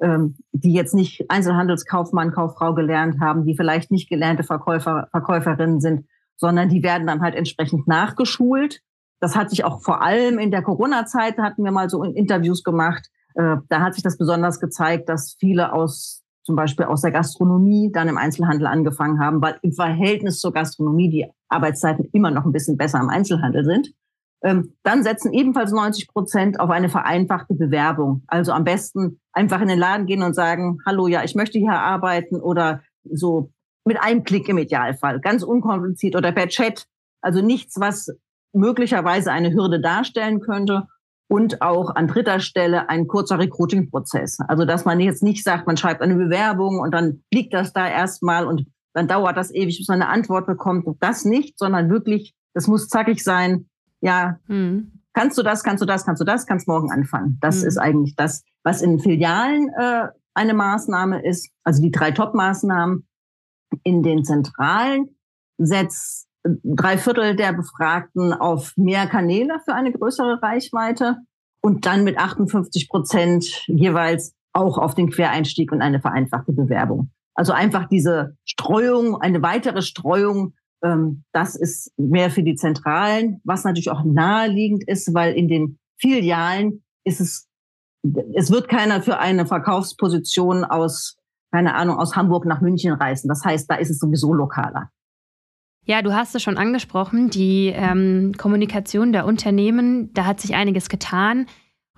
ähm, 0.00 0.36
die 0.52 0.74
jetzt 0.74 0.94
nicht 0.94 1.30
Einzelhandelskaufmann, 1.30 2.32
Kauffrau 2.32 2.74
gelernt 2.74 3.20
haben, 3.20 3.46
die 3.46 3.56
vielleicht 3.56 3.90
nicht 3.90 4.10
gelernte 4.10 4.42
Verkäufer, 4.42 5.08
Verkäuferinnen 5.10 5.80
sind, 5.80 6.06
sondern 6.36 6.68
die 6.68 6.82
werden 6.82 7.06
dann 7.06 7.22
halt 7.22 7.34
entsprechend 7.34 7.88
nachgeschult. 7.88 8.80
Das 9.20 9.34
hat 9.34 9.50
sich 9.50 9.64
auch 9.64 9.80
vor 9.80 10.02
allem 10.02 10.38
in 10.38 10.50
der 10.50 10.62
Corona-Zeit, 10.62 11.38
hatten 11.38 11.64
wir 11.64 11.72
mal 11.72 11.88
so 11.88 12.02
Interviews 12.02 12.62
gemacht, 12.64 13.08
äh, 13.34 13.56
da 13.68 13.80
hat 13.80 13.94
sich 13.94 14.02
das 14.02 14.18
besonders 14.18 14.60
gezeigt, 14.60 15.08
dass 15.08 15.36
viele 15.38 15.72
aus 15.72 16.21
zum 16.42 16.56
Beispiel 16.56 16.86
aus 16.86 17.02
der 17.02 17.12
Gastronomie 17.12 17.90
dann 17.92 18.08
im 18.08 18.18
Einzelhandel 18.18 18.66
angefangen 18.66 19.20
haben, 19.20 19.40
weil 19.40 19.58
im 19.62 19.72
Verhältnis 19.72 20.40
zur 20.40 20.52
Gastronomie 20.52 21.08
die 21.08 21.26
Arbeitszeiten 21.48 22.08
immer 22.12 22.30
noch 22.30 22.44
ein 22.44 22.52
bisschen 22.52 22.76
besser 22.76 23.00
im 23.00 23.08
Einzelhandel 23.08 23.64
sind. 23.64 23.92
Ähm, 24.44 24.74
dann 24.82 25.04
setzen 25.04 25.32
ebenfalls 25.32 25.70
90 25.70 26.08
Prozent 26.08 26.58
auf 26.58 26.70
eine 26.70 26.88
vereinfachte 26.88 27.54
Bewerbung. 27.54 28.24
Also 28.26 28.52
am 28.52 28.64
besten 28.64 29.20
einfach 29.32 29.60
in 29.60 29.68
den 29.68 29.78
Laden 29.78 30.06
gehen 30.06 30.22
und 30.22 30.34
sagen, 30.34 30.78
hallo, 30.84 31.06
ja, 31.06 31.22
ich 31.22 31.36
möchte 31.36 31.58
hier 31.58 31.72
arbeiten 31.72 32.40
oder 32.40 32.82
so 33.04 33.52
mit 33.84 34.02
einem 34.02 34.24
Klick 34.24 34.48
im 34.48 34.58
Idealfall, 34.58 35.20
ganz 35.20 35.42
unkompliziert 35.44 36.16
oder 36.16 36.32
per 36.32 36.48
Chat. 36.48 36.86
Also 37.20 37.40
nichts, 37.40 37.78
was 37.78 38.08
möglicherweise 38.52 39.30
eine 39.30 39.52
Hürde 39.52 39.80
darstellen 39.80 40.40
könnte 40.40 40.88
und 41.32 41.62
auch 41.62 41.94
an 41.94 42.08
dritter 42.08 42.40
Stelle 42.40 42.90
ein 42.90 43.06
kurzer 43.06 43.38
Recruiting-Prozess. 43.38 44.40
Also 44.48 44.66
dass 44.66 44.84
man 44.84 45.00
jetzt 45.00 45.22
nicht 45.22 45.42
sagt, 45.42 45.66
man 45.66 45.78
schreibt 45.78 46.02
eine 46.02 46.14
Bewerbung 46.14 46.78
und 46.78 46.92
dann 46.92 47.22
liegt 47.32 47.54
das 47.54 47.72
da 47.72 47.88
erstmal 47.88 48.46
und 48.46 48.66
dann 48.92 49.08
dauert 49.08 49.38
das 49.38 49.50
ewig, 49.50 49.78
bis 49.78 49.88
man 49.88 50.02
eine 50.02 50.10
Antwort 50.10 50.46
bekommt. 50.46 50.86
Das 51.00 51.24
nicht, 51.24 51.58
sondern 51.58 51.88
wirklich, 51.88 52.34
das 52.52 52.66
muss 52.66 52.88
zackig 52.88 53.24
sein. 53.24 53.70
Ja, 54.02 54.40
hm. 54.46 54.92
kannst 55.14 55.38
du 55.38 55.42
das, 55.42 55.64
kannst 55.64 55.80
du 55.80 55.86
das, 55.86 56.04
kannst 56.04 56.20
du 56.20 56.26
das, 56.26 56.46
kannst 56.46 56.68
morgen 56.68 56.92
anfangen. 56.92 57.38
Das 57.40 57.62
hm. 57.62 57.68
ist 57.68 57.78
eigentlich 57.78 58.14
das, 58.14 58.44
was 58.62 58.82
in 58.82 58.98
Filialen 58.98 59.70
äh, 59.70 60.08
eine 60.34 60.52
Maßnahme 60.52 61.24
ist. 61.24 61.48
Also 61.64 61.80
die 61.80 61.90
drei 61.90 62.10
Top-Maßnahmen 62.10 63.06
in 63.84 64.02
den 64.02 64.22
Zentralen 64.26 65.16
setzt 65.56 66.28
drei 66.44 66.98
Viertel 66.98 67.36
der 67.36 67.52
Befragten 67.52 68.32
auf 68.32 68.72
mehr 68.76 69.06
Kanäle 69.06 69.60
für 69.64 69.74
eine 69.74 69.92
größere 69.92 70.42
Reichweite 70.42 71.18
und 71.60 71.86
dann 71.86 72.04
mit 72.04 72.18
58 72.18 72.88
Prozent 72.88 73.64
jeweils 73.66 74.34
auch 74.52 74.78
auf 74.78 74.94
den 74.94 75.10
Quereinstieg 75.10 75.72
und 75.72 75.80
eine 75.80 76.00
vereinfachte 76.00 76.52
Bewerbung. 76.52 77.10
Also 77.34 77.52
einfach 77.52 77.88
diese 77.88 78.36
Streuung, 78.44 79.20
eine 79.20 79.42
weitere 79.42 79.80
Streuung, 79.80 80.54
ähm, 80.84 81.24
das 81.32 81.54
ist 81.54 81.92
mehr 81.96 82.30
für 82.30 82.42
die 82.42 82.56
Zentralen, 82.56 83.40
was 83.44 83.64
natürlich 83.64 83.90
auch 83.90 84.04
naheliegend 84.04 84.86
ist, 84.86 85.14
weil 85.14 85.34
in 85.34 85.48
den 85.48 85.78
Filialen 85.98 86.82
ist 87.04 87.20
es, 87.20 87.48
es 88.34 88.50
wird 88.50 88.68
keiner 88.68 89.00
für 89.00 89.18
eine 89.18 89.46
Verkaufsposition 89.46 90.64
aus, 90.64 91.16
keine 91.52 91.74
Ahnung, 91.74 91.98
aus 91.98 92.16
Hamburg 92.16 92.44
nach 92.44 92.60
München 92.60 92.92
reisen. 92.92 93.28
Das 93.28 93.44
heißt, 93.44 93.70
da 93.70 93.76
ist 93.76 93.90
es 93.90 93.98
sowieso 93.98 94.34
lokaler. 94.34 94.90
Ja, 95.84 96.00
du 96.00 96.12
hast 96.12 96.34
es 96.34 96.42
schon 96.42 96.58
angesprochen, 96.58 97.28
die 97.28 97.72
ähm, 97.74 98.32
Kommunikation 98.38 99.12
der 99.12 99.26
Unternehmen, 99.26 100.12
da 100.14 100.26
hat 100.26 100.40
sich 100.40 100.54
einiges 100.54 100.88
getan. 100.88 101.46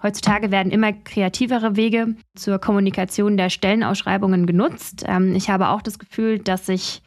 Heutzutage 0.03 0.51
werden 0.51 0.73
immer 0.73 0.93
kreativere 0.93 1.77
Wege 1.77 2.17
zur 2.35 2.59
Kommunikation 2.59 3.37
der 3.37 3.51
Stellenausschreibungen 3.51 4.47
genutzt. 4.47 5.05
Ähm, 5.07 5.35
ich 5.35 5.51
habe 5.51 5.69
auch 5.69 5.83
das 5.83 5.99
Gefühl, 5.99 6.39
dass 6.39 6.69
ich 6.69 7.03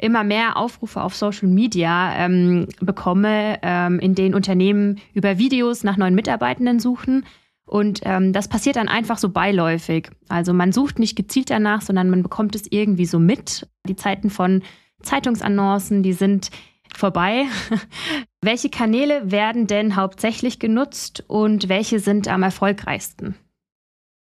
immer 0.00 0.24
mehr 0.24 0.56
Aufrufe 0.56 1.02
auf 1.02 1.14
Social 1.14 1.48
Media 1.48 2.14
ähm, 2.16 2.68
bekomme, 2.80 3.58
ähm, 3.62 3.98
in 3.98 4.14
denen 4.14 4.34
Unternehmen 4.34 5.00
über 5.14 5.38
Videos 5.38 5.84
nach 5.84 5.96
neuen 5.96 6.14
Mitarbeitenden 6.14 6.80
suchen. 6.80 7.24
Und 7.64 8.00
ähm, 8.04 8.32
das 8.32 8.48
passiert 8.48 8.76
dann 8.76 8.88
einfach 8.88 9.18
so 9.18 9.28
beiläufig. 9.28 10.10
Also 10.28 10.52
man 10.52 10.72
sucht 10.72 10.98
nicht 10.98 11.16
gezielt 11.16 11.50
danach, 11.50 11.80
sondern 11.80 12.10
man 12.10 12.22
bekommt 12.22 12.54
es 12.54 12.70
irgendwie 12.70 13.06
so 13.06 13.18
mit. 13.18 13.68
Die 13.88 13.96
Zeiten 13.96 14.30
von 14.30 14.62
Zeitungsannoncen, 15.02 16.02
die 16.02 16.12
sind 16.12 16.50
vorbei. 16.96 17.44
welche 18.42 18.70
Kanäle 18.70 19.30
werden 19.30 19.66
denn 19.66 19.96
hauptsächlich 19.96 20.58
genutzt 20.58 21.24
und 21.26 21.68
welche 21.68 22.00
sind 22.00 22.28
am 22.28 22.42
erfolgreichsten? 22.42 23.34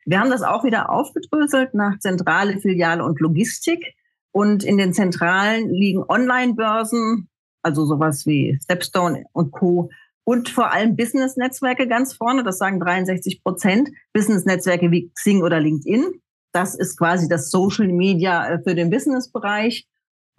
Wir 0.06 0.20
haben 0.20 0.30
das 0.30 0.42
auch 0.42 0.64
wieder 0.64 0.90
aufgedröselt 0.90 1.74
nach 1.74 2.00
Zentrale, 2.00 2.60
Filiale 2.60 3.04
und 3.04 3.20
Logistik. 3.20 3.96
Und 4.32 4.64
in 4.64 4.78
den 4.78 4.94
Zentralen 4.94 5.70
liegen 5.70 6.04
Online-Börsen, 6.08 7.30
also 7.64 7.86
sowas 7.86 8.26
wie 8.26 8.58
Stepstone 8.64 9.26
und 9.34 9.52
Co. 9.52 9.90
Und 10.24 10.50
vor 10.50 10.72
allem 10.72 10.96
Business-Netzwerke 10.96 11.88
ganz 11.88 12.14
vorne, 12.14 12.44
das 12.44 12.60
sagen 12.60 12.80
63 12.80 13.44
Prozent. 13.44 13.90
Business-Netzwerke 14.14 14.92
wie 14.92 15.12
Xing 15.14 15.42
oder 15.42 15.60
LinkedIn. 15.60 16.06
Das 16.52 16.76
ist 16.76 16.98
quasi 16.98 17.28
das 17.28 17.50
Social 17.50 17.88
Media 17.88 18.48
äh, 18.48 18.60
für 18.62 18.76
den 18.76 18.90
Business-Bereich. 18.90 19.88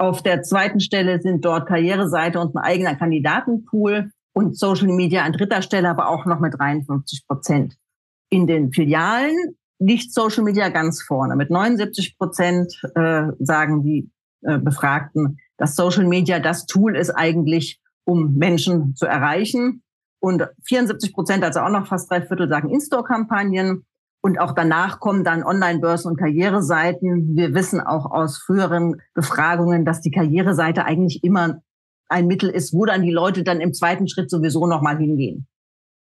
Auf 0.01 0.23
der 0.23 0.43
zweiten 0.43 0.81
Stelle 0.81 1.21
sind 1.21 1.45
dort 1.45 1.69
Karriereseite 1.69 2.41
und 2.41 2.57
ein 2.57 2.65
eigener 2.65 2.95
Kandidatenpool 2.95 4.11
und 4.33 4.57
Social 4.57 4.89
Media 4.89 5.25
an 5.25 5.35
dritter 5.35 5.61
Stelle, 5.61 5.91
aber 5.91 6.09
auch 6.09 6.25
noch 6.25 6.41
mit 6.41 6.59
53 6.59 7.27
Prozent. 7.27 7.77
In 8.31 8.47
den 8.47 8.73
Filialen 8.73 9.37
liegt 9.79 10.15
Social 10.15 10.43
Media 10.43 10.71
ganz 10.71 11.03
vorne. 11.03 11.37
Mit 11.37 11.51
79 11.51 12.17
Prozent 12.17 12.73
äh, 12.95 13.25
sagen 13.41 13.83
die 13.83 14.11
äh, 14.41 14.57
Befragten, 14.57 15.37
dass 15.59 15.77
Social 15.77 16.07
Media 16.07 16.39
das 16.39 16.65
Tool 16.65 16.97
ist 16.97 17.11
eigentlich, 17.11 17.79
um 18.05 18.37
Menschen 18.37 18.95
zu 18.95 19.05
erreichen. 19.05 19.83
Und 20.19 20.49
74 20.65 21.13
Prozent, 21.13 21.45
also 21.45 21.61
auch 21.61 21.69
noch 21.69 21.87
fast 21.87 22.11
drei 22.11 22.23
Viertel, 22.23 22.49
sagen 22.49 22.71
In-Store-Kampagnen. 22.71 23.85
Und 24.23 24.39
auch 24.39 24.53
danach 24.53 25.01
kommen 25.01 25.25
dann 25.25 25.43
Online-Börsen 25.43 26.11
und 26.11 26.19
Karriereseiten. 26.19 27.37
Wir 27.37 27.55
wissen 27.55 27.81
auch 27.81 28.11
aus 28.11 28.39
früheren 28.39 29.01
Befragungen, 29.15 29.85
dass 29.85 30.03
die 30.03 30.11
Karriereseite 30.11 30.85
eigentlich 30.85 31.25
immer 31.25 31.63
ein 32.09 32.27
Mittel 32.27 32.51
ist, 32.51 32.75
wo 32.75 32.85
dann 32.85 33.03
die 33.03 33.13
Leute 33.13 33.45
dann 33.45 33.61
im 33.61 33.73
zweiten 33.73 34.09
Schritt 34.09 34.29
sowieso 34.31 34.67
nochmal 34.67 34.99
hingehen. 34.99 35.47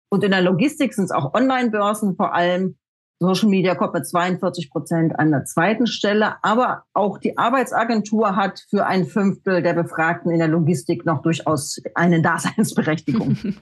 Und 0.10 0.24
in 0.24 0.32
der 0.32 0.42
Logistik 0.42 0.94
sind 0.94 1.06
es 1.06 1.12
auch 1.12 1.36
Online-Börsen 1.36 2.16
vor 2.16 2.34
allem, 2.34 2.79
Social 3.20 3.50
Media 3.50 3.76
kommt 3.76 3.94
mit 3.94 4.08
42 4.08 4.70
Prozent 4.72 5.20
an 5.20 5.32
der 5.32 5.44
zweiten 5.44 5.88
Stelle. 5.88 6.36
Aber 6.42 6.84
auch 6.94 7.18
die 7.18 7.38
Arbeitsagentur 7.38 8.38
hat 8.38 8.66
für 8.70 8.86
ein 8.86 9.06
Fünftel 9.06 9.62
der 9.62 9.74
Befragten 9.74 10.32
in 10.32 10.40
der 10.40 10.48
Logistik 10.48 11.06
noch 11.06 11.22
durchaus 11.22 11.82
eine 11.96 12.22
Daseinsberechtigung. 12.22 13.38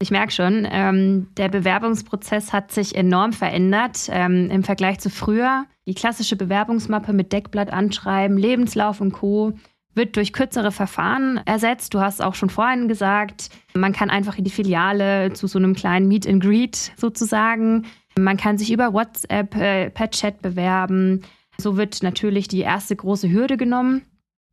Ich 0.00 0.10
merke 0.10 0.32
schon, 0.32 0.66
ähm, 0.68 1.28
der 1.36 1.48
Bewerbungsprozess 1.48 2.52
hat 2.52 2.72
sich 2.72 2.96
enorm 2.96 3.32
verändert 3.32 4.08
ähm, 4.10 4.50
im 4.50 4.64
Vergleich 4.64 4.98
zu 4.98 5.08
früher. 5.08 5.66
Die 5.86 5.94
klassische 5.94 6.34
Bewerbungsmappe 6.34 7.12
mit 7.12 7.32
Deckblatt 7.32 7.72
anschreiben, 7.72 8.36
Lebenslauf 8.36 9.00
und 9.00 9.12
Co 9.12 9.52
wird 9.94 10.16
durch 10.16 10.32
kürzere 10.32 10.72
Verfahren 10.72 11.40
ersetzt. 11.44 11.94
Du 11.94 12.00
hast 12.00 12.22
auch 12.22 12.34
schon 12.34 12.50
vorhin 12.50 12.88
gesagt, 12.88 13.50
man 13.74 13.92
kann 13.92 14.10
einfach 14.10 14.38
in 14.38 14.44
die 14.44 14.50
Filiale 14.50 15.32
zu 15.32 15.46
so 15.46 15.58
einem 15.58 15.74
kleinen 15.74 16.08
Meet 16.08 16.26
and 16.26 16.42
Greet 16.42 16.92
sozusagen 16.96 17.86
man 18.22 18.36
kann 18.36 18.58
sich 18.58 18.72
über 18.72 18.92
WhatsApp 18.92 19.54
äh, 19.56 19.90
per 19.90 20.10
Chat 20.10 20.42
bewerben. 20.42 21.22
So 21.58 21.76
wird 21.76 22.02
natürlich 22.02 22.48
die 22.48 22.60
erste 22.60 22.94
große 22.96 23.30
Hürde 23.30 23.56
genommen. 23.56 24.02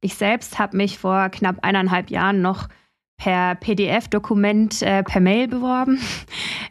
Ich 0.02 0.16
selbst 0.16 0.60
habe 0.60 0.78
mich 0.78 0.98
vor 0.98 1.30
knapp 1.30 1.60
eineinhalb 1.62 2.10
Jahren 2.10 2.42
noch 2.42 2.68
per 3.18 3.56
PDF-Dokument 3.56 4.82
äh, 4.82 5.04
per 5.04 5.22
Mail 5.22 5.48
beworben. 5.48 6.00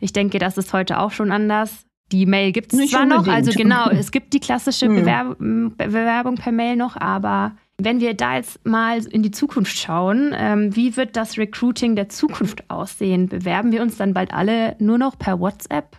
Ich 0.00 0.12
denke, 0.12 0.38
das 0.38 0.58
ist 0.58 0.72
heute 0.72 0.98
auch 1.00 1.10
schon 1.10 1.32
anders. 1.32 1.86
Die 2.12 2.26
Mail 2.26 2.52
gibt 2.52 2.72
es 2.72 2.90
zwar 2.90 3.02
unbedingt. 3.02 3.26
noch, 3.26 3.32
also 3.32 3.52
genau, 3.52 3.88
es 3.88 4.10
gibt 4.10 4.34
die 4.34 4.40
klassische 4.40 4.86
hm. 4.88 4.94
Bewerb 4.94 5.38
Bewerbung 5.38 6.34
per 6.34 6.52
Mail 6.52 6.76
noch, 6.76 6.96
aber 6.96 7.56
wenn 7.78 8.00
wir 8.00 8.14
da 8.14 8.36
jetzt 8.36 8.64
mal 8.66 9.04
in 9.06 9.22
die 9.22 9.30
Zukunft 9.30 9.76
schauen, 9.76 10.34
ähm, 10.36 10.76
wie 10.76 10.96
wird 10.96 11.16
das 11.16 11.38
Recruiting 11.38 11.96
der 11.96 12.08
Zukunft 12.08 12.70
aussehen? 12.70 13.28
Bewerben 13.28 13.72
wir 13.72 13.82
uns 13.82 13.96
dann 13.96 14.14
bald 14.14 14.32
alle 14.32 14.76
nur 14.78 14.98
noch 14.98 15.18
per 15.18 15.40
WhatsApp? 15.40 15.96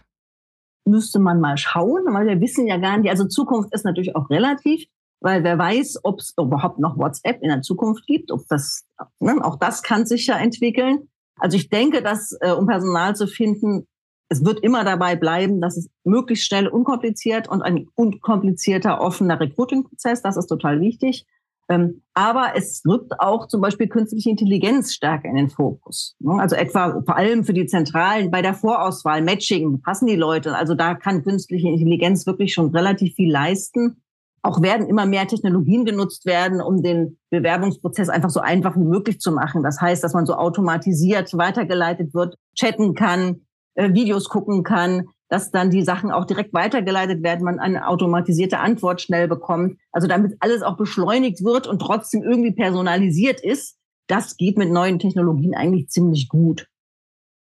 Müsste 0.85 1.19
man 1.19 1.39
mal 1.41 1.57
schauen, 1.57 2.03
weil 2.07 2.27
wir 2.27 2.41
wissen 2.41 2.67
ja 2.67 2.77
gar 2.77 2.97
nicht, 2.97 3.09
also 3.09 3.25
Zukunft 3.25 3.73
ist 3.73 3.85
natürlich 3.85 4.15
auch 4.15 4.29
relativ, 4.29 4.85
weil 5.21 5.43
wer 5.43 5.57
weiß, 5.57 6.01
ob 6.03 6.19
es 6.19 6.33
überhaupt 6.37 6.79
noch 6.79 6.97
WhatsApp 6.97 7.41
in 7.41 7.49
der 7.49 7.61
Zukunft 7.61 8.05
gibt, 8.05 8.31
ob 8.31 8.41
das, 8.49 8.85
ne, 9.19 9.43
auch 9.43 9.57
das 9.57 9.81
kann 9.81 10.05
sich 10.05 10.27
ja 10.27 10.37
entwickeln. 10.37 11.09
Also 11.39 11.57
ich 11.57 11.69
denke, 11.69 12.01
dass, 12.01 12.37
äh, 12.41 12.51
um 12.51 12.67
Personal 12.67 13.15
zu 13.15 13.27
finden, 13.27 13.87
es 14.29 14.43
wird 14.43 14.59
immer 14.61 14.83
dabei 14.83 15.15
bleiben, 15.15 15.61
dass 15.61 15.77
es 15.77 15.89
möglichst 16.03 16.45
schnell, 16.45 16.67
unkompliziert 16.67 17.47
und 17.47 17.61
ein 17.61 17.87
unkomplizierter, 17.95 19.01
offener 19.01 19.39
Recruiting-Prozess, 19.39 20.21
das 20.21 20.37
ist 20.37 20.47
total 20.47 20.79
wichtig. 20.81 21.25
Ähm, 21.67 22.03
aber 22.13 22.53
es 22.55 22.83
rückt 22.87 23.19
auch 23.19 23.47
zum 23.47 23.59
Beispiel 23.61 23.87
künstliche 23.87 24.29
Intelligenz 24.29 24.93
stärker 24.93 25.27
in 25.27 25.35
den 25.35 25.49
Fokus. 25.49 26.15
Ne? 26.19 26.33
Also 26.39 26.55
etwa 26.55 27.01
vor 27.03 27.15
allem 27.15 27.43
für 27.43 27.53
die 27.53 27.65
Zentralen 27.65 28.29
bei 28.29 28.41
der 28.41 28.53
Vorauswahl, 28.53 29.21
Matching, 29.23 29.81
passen 29.81 30.05
die 30.05 30.15
Leute. 30.15 30.55
Also 30.55 30.75
da 30.75 30.93
kann 30.93 31.23
künstliche 31.23 31.67
Intelligenz 31.67 32.27
wirklich 32.27 32.53
schon 32.53 32.69
relativ 32.69 33.15
viel 33.15 33.31
leisten. 33.31 34.01
Auch 34.43 34.61
werden 34.61 34.87
immer 34.87 35.07
mehr 35.07 35.27
Technologien 35.27 35.85
genutzt 35.85 36.27
werden, 36.27 36.61
um 36.61 36.83
den 36.83 37.17
Bewerbungsprozess 37.31 38.09
einfach 38.09 38.29
so 38.29 38.41
einfach 38.41 38.75
wie 38.75 38.83
möglich 38.83 39.19
zu 39.19 39.31
machen. 39.31 39.63
Das 39.63 39.81
heißt, 39.81 40.03
dass 40.03 40.13
man 40.13 40.27
so 40.27 40.35
automatisiert 40.35 41.35
weitergeleitet 41.35 42.13
wird, 42.13 42.35
chatten 42.55 42.93
kann, 42.93 43.41
äh, 43.73 43.91
Videos 43.93 44.29
gucken 44.29 44.61
kann, 44.61 45.07
dass 45.35 45.51
dann 45.51 45.69
die 45.69 45.83
Sachen 45.83 46.11
auch 46.11 46.23
direkt 46.23 46.53
weitergeleitet 46.53 47.21
werden, 47.21 47.43
man 47.43 47.59
eine 47.59 47.89
automatisierte 47.89 48.59
Antwort 48.59 49.01
schnell 49.01 49.27
bekommt. 49.27 49.77
Also 49.91 50.07
damit 50.07 50.37
alles 50.39 50.61
auch 50.61 50.77
beschleunigt 50.77 51.43
wird 51.43 51.67
und 51.67 51.79
trotzdem 51.79 52.23
irgendwie 52.23 52.53
personalisiert 52.53 53.41
ist, 53.43 53.77
das 54.07 54.37
geht 54.37 54.57
mit 54.57 54.71
neuen 54.71 54.97
Technologien 54.97 55.53
eigentlich 55.53 55.89
ziemlich 55.89 56.29
gut. 56.29 56.69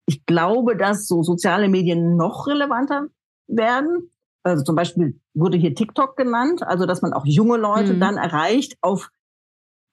Ich 0.05 0.23
glaube, 0.27 0.77
dass 0.77 1.07
so 1.07 1.23
soziale 1.23 1.67
Medien 1.67 2.15
noch 2.15 2.45
relevanter 2.45 3.07
werden. 3.47 4.11
Also 4.43 4.63
zum 4.63 4.75
Beispiel 4.75 5.19
wurde 5.33 5.57
hier 5.57 5.73
TikTok 5.73 6.15
genannt, 6.15 6.61
also 6.61 6.85
dass 6.85 7.01
man 7.01 7.13
auch 7.13 7.25
junge 7.25 7.57
Leute 7.57 7.95
mhm. 7.95 8.01
dann 8.01 8.17
erreicht 8.17 8.77
auf, 8.81 9.09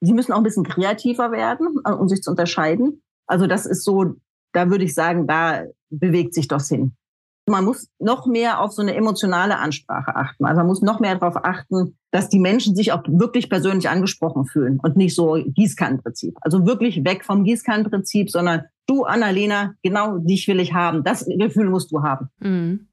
sie 0.01 0.13
müssen 0.13 0.33
auch 0.33 0.37
ein 0.37 0.43
bisschen 0.43 0.65
kreativer 0.65 1.31
werden, 1.31 1.81
äh, 1.83 1.93
um 1.93 2.07
sich 2.07 2.21
zu 2.21 2.29
unterscheiden. 2.29 3.01
Also 3.25 3.47
das 3.47 3.65
ist 3.65 3.83
so, 3.83 4.13
da 4.53 4.69
würde 4.69 4.83
ich 4.83 4.93
sagen, 4.93 5.25
da 5.25 5.63
bewegt 5.89 6.35
sich 6.35 6.47
das 6.47 6.69
hin. 6.69 6.95
Man 7.49 7.63
muss 7.63 7.89
noch 7.97 8.25
mehr 8.25 8.59
auf 8.61 8.73
so 8.73 8.81
eine 8.81 8.93
emotionale 8.93 9.57
Ansprache 9.57 10.15
achten. 10.15 10.45
Also 10.45 10.59
man 10.59 10.67
muss 10.67 10.81
noch 10.81 10.99
mehr 10.99 11.15
darauf 11.15 11.37
achten, 11.45 11.97
dass 12.11 12.27
die 12.27 12.39
Menschen 12.39 12.75
sich 12.75 12.91
auch 12.91 13.03
wirklich 13.07 13.49
persönlich 13.49 13.89
angesprochen 13.89 14.45
fühlen 14.45 14.79
und 14.83 14.97
nicht 14.97 15.15
so 15.15 15.33
Gießkannenprinzip. 15.33 16.35
Also 16.41 16.65
wirklich 16.65 17.05
weg 17.05 17.23
vom 17.23 17.45
Gießkannenprinzip, 17.45 18.29
sondern 18.29 18.63
du, 18.85 19.05
Annalena, 19.05 19.75
genau 19.81 20.17
dich 20.17 20.47
will 20.49 20.59
ich 20.59 20.73
haben. 20.73 21.03
Das 21.03 21.25
Gefühl 21.25 21.69
musst 21.69 21.91
du 21.91 22.03
haben. 22.03 22.29
Mhm. 22.39 22.87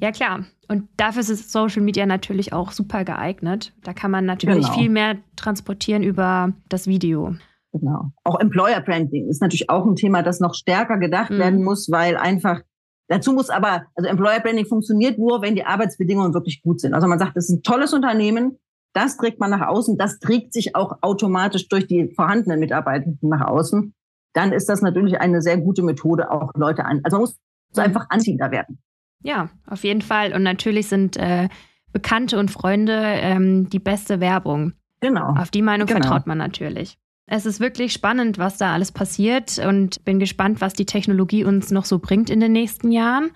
Ja, 0.00 0.12
klar. 0.12 0.44
Und 0.68 0.88
dafür 0.96 1.22
ist 1.22 1.50
Social 1.50 1.82
Media 1.82 2.06
natürlich 2.06 2.52
auch 2.52 2.72
super 2.72 3.04
geeignet. 3.04 3.72
Da 3.82 3.92
kann 3.92 4.10
man 4.10 4.26
natürlich 4.26 4.66
genau. 4.66 4.78
viel 4.78 4.90
mehr 4.90 5.16
transportieren 5.36 6.02
über 6.02 6.52
das 6.68 6.86
Video. 6.86 7.34
Genau. 7.72 8.12
Auch 8.24 8.40
Employer 8.40 8.80
Branding 8.80 9.28
ist 9.28 9.42
natürlich 9.42 9.70
auch 9.70 9.84
ein 9.84 9.96
Thema, 9.96 10.22
das 10.22 10.40
noch 10.40 10.54
stärker 10.54 10.98
gedacht 10.98 11.30
mhm. 11.30 11.38
werden 11.38 11.64
muss, 11.64 11.90
weil 11.90 12.16
einfach 12.16 12.60
dazu 13.08 13.32
muss 13.32 13.50
aber, 13.50 13.86
also 13.94 14.08
Employer 14.08 14.40
Branding 14.40 14.66
funktioniert 14.66 15.18
nur, 15.18 15.42
wenn 15.42 15.54
die 15.54 15.64
Arbeitsbedingungen 15.64 16.34
wirklich 16.34 16.62
gut 16.62 16.80
sind. 16.80 16.94
Also 16.94 17.08
man 17.08 17.18
sagt, 17.18 17.36
das 17.36 17.48
ist 17.48 17.56
ein 17.56 17.62
tolles 17.62 17.92
Unternehmen, 17.92 18.58
das 18.94 19.16
trägt 19.16 19.40
man 19.40 19.50
nach 19.50 19.66
außen, 19.66 19.98
das 19.98 20.18
trägt 20.18 20.52
sich 20.52 20.74
auch 20.74 20.98
automatisch 21.02 21.68
durch 21.68 21.86
die 21.86 22.12
vorhandenen 22.14 22.60
Mitarbeitenden 22.60 23.28
nach 23.28 23.46
außen. 23.46 23.94
Dann 24.32 24.52
ist 24.52 24.68
das 24.68 24.82
natürlich 24.82 25.20
eine 25.20 25.42
sehr 25.42 25.58
gute 25.58 25.82
Methode, 25.82 26.30
auch 26.30 26.52
Leute 26.54 26.84
an. 26.84 27.00
Also 27.04 27.16
man 27.16 27.22
muss 27.22 27.36
so 27.72 27.82
einfach 27.82 28.06
anziehender 28.08 28.50
werden. 28.50 28.78
Ja, 29.22 29.50
auf 29.66 29.84
jeden 29.84 30.02
Fall. 30.02 30.32
Und 30.32 30.42
natürlich 30.42 30.88
sind 30.88 31.16
äh, 31.16 31.48
Bekannte 31.92 32.38
und 32.38 32.50
Freunde 32.50 32.92
ähm, 32.94 33.68
die 33.68 33.78
beste 33.78 34.20
Werbung. 34.20 34.72
Genau. 35.00 35.34
Auf 35.36 35.50
die 35.50 35.62
Meinung 35.62 35.86
genau. 35.86 36.00
vertraut 36.00 36.26
man 36.26 36.38
natürlich. 36.38 36.98
Es 37.30 37.44
ist 37.44 37.60
wirklich 37.60 37.92
spannend, 37.92 38.38
was 38.38 38.56
da 38.56 38.72
alles 38.72 38.90
passiert 38.90 39.58
und 39.58 40.02
bin 40.06 40.18
gespannt, 40.18 40.62
was 40.62 40.72
die 40.72 40.86
Technologie 40.86 41.44
uns 41.44 41.70
noch 41.70 41.84
so 41.84 41.98
bringt 41.98 42.30
in 42.30 42.40
den 42.40 42.52
nächsten 42.52 42.90
Jahren. 42.90 43.30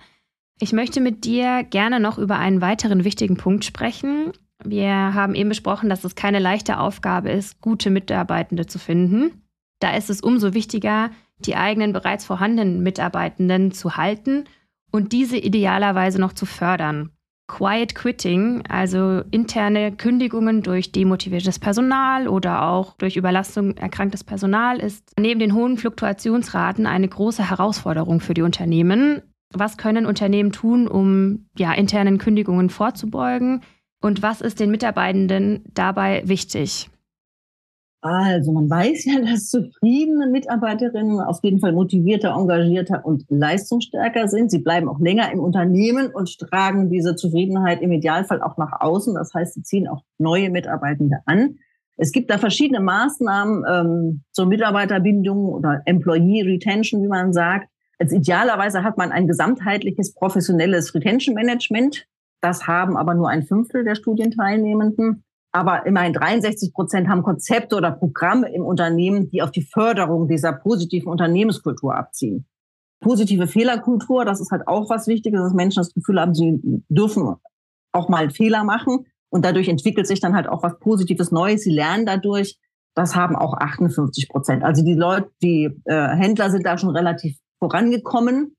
Ich 0.58 0.72
möchte 0.72 1.02
mit 1.02 1.26
dir 1.26 1.62
gerne 1.62 2.00
noch 2.00 2.16
über 2.16 2.38
einen 2.38 2.62
weiteren 2.62 3.04
wichtigen 3.04 3.36
Punkt 3.36 3.66
sprechen. 3.66 4.32
Wir 4.64 4.88
haben 4.88 5.34
eben 5.34 5.50
besprochen, 5.50 5.90
dass 5.90 6.04
es 6.04 6.14
keine 6.14 6.38
leichte 6.38 6.78
Aufgabe 6.78 7.30
ist, 7.30 7.60
gute 7.60 7.90
Mitarbeitende 7.90 8.66
zu 8.66 8.78
finden. 8.78 9.42
Da 9.78 9.94
ist 9.94 10.08
es 10.08 10.22
umso 10.22 10.54
wichtiger, 10.54 11.10
die 11.40 11.56
eigenen 11.56 11.92
bereits 11.92 12.24
vorhandenen 12.24 12.82
Mitarbeitenden 12.82 13.72
zu 13.72 13.98
halten 13.98 14.44
und 14.90 15.12
diese 15.12 15.36
idealerweise 15.36 16.18
noch 16.18 16.32
zu 16.32 16.46
fördern. 16.46 17.10
Quiet 17.48 17.94
Quitting, 17.94 18.62
also 18.68 19.22
interne 19.30 19.92
Kündigungen 19.92 20.62
durch 20.62 20.92
demotiviertes 20.92 21.58
Personal 21.58 22.28
oder 22.28 22.62
auch 22.62 22.96
durch 22.96 23.16
Überlastung 23.16 23.76
erkranktes 23.76 24.24
Personal, 24.24 24.78
ist 24.78 25.12
neben 25.18 25.40
den 25.40 25.54
hohen 25.54 25.76
Fluktuationsraten 25.76 26.86
eine 26.86 27.08
große 27.08 27.50
Herausforderung 27.50 28.20
für 28.20 28.34
die 28.34 28.42
Unternehmen. 28.42 29.22
Was 29.52 29.76
können 29.76 30.06
Unternehmen 30.06 30.52
tun, 30.52 30.88
um 30.88 31.46
ja, 31.58 31.72
internen 31.72 32.18
Kündigungen 32.18 32.70
vorzubeugen? 32.70 33.60
Und 34.00 34.22
was 34.22 34.40
ist 34.40 34.58
den 34.58 34.70
Mitarbeitenden 34.70 35.62
dabei 35.74 36.22
wichtig? 36.26 36.88
Also 38.02 38.50
man 38.50 38.68
weiß 38.68 39.04
ja, 39.04 39.20
dass 39.24 39.48
zufriedene 39.48 40.26
Mitarbeiterinnen 40.26 41.20
auf 41.20 41.38
jeden 41.42 41.60
Fall 41.60 41.72
motivierter, 41.72 42.34
engagierter 42.36 43.06
und 43.06 43.24
leistungsstärker 43.28 44.28
sind. 44.28 44.50
Sie 44.50 44.58
bleiben 44.58 44.88
auch 44.88 45.00
länger 45.00 45.32
im 45.32 45.40
Unternehmen 45.40 46.08
und 46.08 46.36
tragen 46.38 46.90
diese 46.90 47.14
Zufriedenheit 47.14 47.80
im 47.80 47.92
Idealfall 47.92 48.42
auch 48.42 48.58
nach 48.58 48.80
außen. 48.80 49.14
Das 49.14 49.32
heißt, 49.32 49.54
sie 49.54 49.62
ziehen 49.62 49.88
auch 49.88 50.02
neue 50.18 50.50
Mitarbeitende 50.50 51.18
an. 51.26 51.58
Es 51.96 52.10
gibt 52.10 52.30
da 52.30 52.38
verschiedene 52.38 52.80
Maßnahmen 52.80 53.64
ähm, 53.68 54.24
zur 54.32 54.46
Mitarbeiterbindung 54.46 55.50
oder 55.50 55.82
Employee 55.84 56.42
Retention, 56.42 57.02
wie 57.02 57.08
man 57.08 57.32
sagt. 57.32 57.68
Als 57.98 58.12
idealerweise 58.12 58.82
hat 58.82 58.98
man 58.98 59.12
ein 59.12 59.28
gesamtheitliches 59.28 60.14
professionelles 60.14 60.92
Retention 60.92 61.36
Management. 61.36 62.08
Das 62.40 62.66
haben 62.66 62.96
aber 62.96 63.14
nur 63.14 63.28
ein 63.28 63.44
Fünftel 63.44 63.84
der 63.84 63.94
Studienteilnehmenden. 63.94 65.22
Aber 65.52 65.84
immerhin 65.84 66.14
63 66.14 66.72
Prozent 66.72 67.08
haben 67.08 67.22
Konzepte 67.22 67.76
oder 67.76 67.92
Programme 67.92 68.52
im 68.52 68.64
Unternehmen, 68.64 69.28
die 69.30 69.42
auf 69.42 69.50
die 69.50 69.62
Förderung 69.62 70.26
dieser 70.26 70.52
positiven 70.52 71.08
Unternehmenskultur 71.08 71.94
abziehen. 71.94 72.46
Positive 73.00 73.46
Fehlerkultur, 73.46 74.24
das 74.24 74.40
ist 74.40 74.50
halt 74.50 74.66
auch 74.66 74.88
was 74.88 75.06
Wichtiges, 75.08 75.40
dass 75.40 75.52
Menschen 75.52 75.80
das 75.80 75.92
Gefühl 75.92 76.20
haben, 76.20 76.34
sie 76.34 76.60
dürfen 76.88 77.34
auch 77.92 78.08
mal 78.08 78.30
Fehler 78.30 78.64
machen. 78.64 79.06
Und 79.28 79.44
dadurch 79.44 79.68
entwickelt 79.68 80.06
sich 80.06 80.20
dann 80.20 80.34
halt 80.34 80.46
auch 80.46 80.62
was 80.62 80.78
Positives 80.78 81.30
Neues. 81.30 81.62
Sie 81.62 81.72
lernen 81.72 82.06
dadurch. 82.06 82.58
Das 82.94 83.16
haben 83.16 83.36
auch 83.36 83.54
58 83.54 84.28
Prozent. 84.28 84.62
Also 84.62 84.84
die 84.84 84.94
Leute, 84.94 85.30
die 85.42 85.70
äh, 85.84 86.08
Händler 86.08 86.50
sind 86.50 86.66
da 86.66 86.76
schon 86.76 86.90
relativ 86.90 87.38
vorangekommen, 87.58 88.56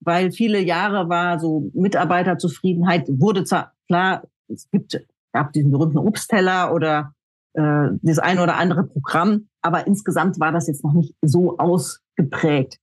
weil 0.00 0.32
viele 0.32 0.60
Jahre 0.60 1.08
war 1.08 1.38
so 1.38 1.70
Mitarbeiterzufriedenheit 1.74 3.08
wurde 3.08 3.44
zwar 3.44 3.72
klar, 3.86 4.24
es 4.48 4.70
gibt 4.70 4.98
gab 5.34 5.52
diesen 5.52 5.70
berühmten 5.72 5.98
Obstteller 5.98 6.72
oder 6.72 7.12
äh, 7.54 7.88
das 8.02 8.18
eine 8.18 8.42
oder 8.42 8.56
andere 8.56 8.84
Programm. 8.84 9.48
Aber 9.60 9.86
insgesamt 9.86 10.38
war 10.40 10.52
das 10.52 10.68
jetzt 10.68 10.84
noch 10.84 10.94
nicht 10.94 11.14
so 11.22 11.58
ausgeprägt. 11.58 12.78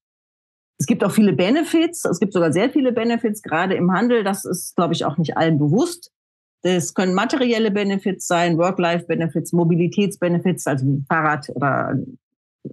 Es 0.77 0.85
gibt 0.85 1.03
auch 1.03 1.11
viele 1.11 1.33
Benefits. 1.33 2.05
Es 2.05 2.19
gibt 2.19 2.33
sogar 2.33 2.51
sehr 2.51 2.69
viele 2.69 2.91
Benefits, 2.91 3.41
gerade 3.41 3.75
im 3.75 3.91
Handel. 3.91 4.23
Das 4.23 4.45
ist, 4.45 4.75
glaube 4.75 4.93
ich, 4.93 5.05
auch 5.05 5.17
nicht 5.17 5.37
allen 5.37 5.57
bewusst. 5.57 6.11
Das 6.63 6.93
können 6.93 7.13
materielle 7.13 7.71
Benefits 7.71 8.27
sein, 8.27 8.57
Work-Life-Benefits, 8.57 9.53
Mobilitätsbenefits, 9.53 10.67
also 10.67 10.85
ein 10.85 11.05
Fahrrad 11.07 11.49
oder 11.55 11.97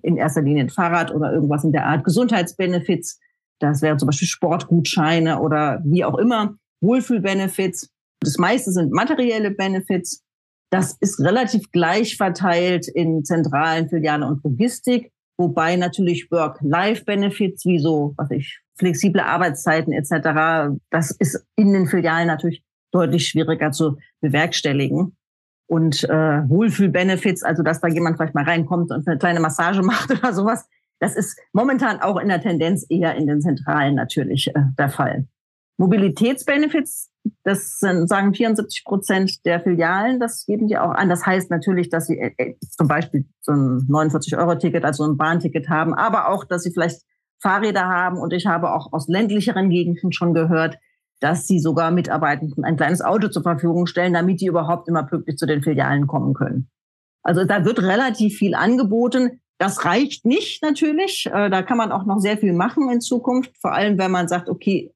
in 0.03 0.17
erster 0.17 0.43
Linie 0.43 0.65
ein 0.65 0.71
Fahrrad 0.71 1.15
oder 1.15 1.33
irgendwas 1.33 1.65
in 1.65 1.73
der 1.73 1.87
Art, 1.87 2.05
Gesundheitsbenefits. 2.05 3.19
Das 3.61 3.81
wären 3.81 3.99
zum 3.99 4.07
Beispiel 4.07 4.29
Sportgutscheine 4.29 5.41
oder 5.41 5.81
wie 5.85 6.05
auch 6.05 6.19
immer, 6.19 6.57
Wohlfühlbenefits. 6.81 7.91
Das 8.21 8.39
meiste 8.39 8.73
sind 8.73 8.93
materielle 8.93 9.51
Benefits. 9.51 10.23
Das 10.71 10.97
ist 11.01 11.21
relativ 11.21 11.71
gleich 11.73 12.17
verteilt 12.17 12.89
in 12.89 13.25
zentralen 13.25 13.89
Filialen 13.89 14.23
und 14.23 14.45
Logistik, 14.45 15.13
wobei 15.39 15.77
natürlich 15.77 16.31
Work-Life-Benefits 16.31 17.65
wie 17.65 17.79
so, 17.79 18.15
was 18.17 18.31
ich, 18.31 18.61
flexible 18.77 19.21
Arbeitszeiten 19.21 19.93
etc., 19.93 20.79
das 20.91 21.11
ist 21.13 21.45
in 21.57 21.73
den 21.73 21.87
Filialen 21.87 22.27
natürlich 22.27 22.63
deutlich 22.93 23.29
schwieriger 23.29 23.73
zu 23.73 23.99
bewerkstelligen. 24.21 25.17
Und 25.67 26.05
äh, 26.05 26.49
Wohlfühl-Benefits, 26.49 27.43
also 27.43 27.63
dass 27.63 27.81
da 27.81 27.89
jemand 27.89 28.17
vielleicht 28.17 28.35
mal 28.35 28.45
reinkommt 28.45 28.91
und 28.91 29.07
eine 29.07 29.19
kleine 29.19 29.41
Massage 29.41 29.83
macht 29.83 30.11
oder 30.11 30.33
sowas, 30.33 30.67
das 31.01 31.15
ist 31.15 31.39
momentan 31.53 32.01
auch 32.01 32.19
in 32.19 32.29
der 32.29 32.41
Tendenz 32.41 32.87
eher 32.89 33.15
in 33.15 33.27
den 33.27 33.41
Zentralen 33.41 33.95
natürlich 33.95 34.49
äh, 34.49 34.61
der 34.79 34.89
Fall. 34.89 35.29
Mobilitätsbenefits, 35.79 37.08
das 37.45 37.79
sind, 37.79 38.09
sagen 38.09 38.35
74 38.35 38.85
Prozent 38.85 39.45
der 39.45 39.61
Filialen, 39.61 40.21
das 40.21 40.45
geben 40.47 40.69
die 40.69 40.79
auch 40.79 40.91
an. 40.91 41.09
Das 41.09 41.25
heißt 41.25 41.51
natürlich, 41.51 41.89
dass 41.89 42.07
sie 42.07 42.19
äh, 42.19 42.33
äh 42.37 42.55
zum 42.61 42.89
Beispiel 42.89 43.27
so 43.41 43.53
ein 43.53 43.87
49-Euro-Ticket, 43.89 44.85
also 44.85 45.05
ein 45.05 45.17
Bahnticket 45.17 45.69
haben, 45.69 45.95
aber 45.95 46.29
auch, 46.29 46.45
dass 46.45 46.63
sie 46.63 46.73
vielleicht 46.73 47.03
Fahrräder 47.41 47.87
haben. 47.87 48.19
Und 48.19 48.33
ich 48.33 48.47
habe 48.47 48.73
auch 48.73 48.93
aus 48.93 49.09
ländlicheren 49.09 49.71
Gegenden 49.71 50.13
schon 50.13 50.35
gehört, 50.35 50.79
dass 51.21 51.47
sie 51.47 51.59
sogar 51.59 51.91
Mitarbeitenden 51.91 52.65
ein 52.65 52.77
kleines 52.77 53.03
Auto 53.03 53.29
zur 53.29 53.43
Verfügung 53.43 53.87
stellen, 53.87 54.13
damit 54.13 54.41
die 54.41 54.47
überhaupt 54.47 54.89
immer 54.89 55.03
pünktlich 55.03 55.37
zu 55.37 55.47
den 55.47 55.63
Filialen 55.63 56.07
kommen 56.07 56.35
können. 56.35 56.71
Also 57.23 57.45
da 57.45 57.65
wird 57.65 57.83
relativ 57.83 58.37
viel 58.37 58.55
angeboten. 58.55 59.41
Das 59.59 59.85
reicht 59.85 60.25
nicht 60.25 60.63
natürlich. 60.63 61.29
Äh, 61.33 61.51
da 61.51 61.63
kann 61.63 61.77
man 61.77 61.91
auch 61.91 62.05
noch 62.05 62.21
sehr 62.21 62.39
viel 62.39 62.53
machen 62.53 62.89
in 62.91 63.01
Zukunft. 63.01 63.57
Vor 63.61 63.73
allem, 63.73 63.99
wenn 63.99 64.13
man 64.13 64.29
sagt, 64.29 64.49
okay, 64.49 64.93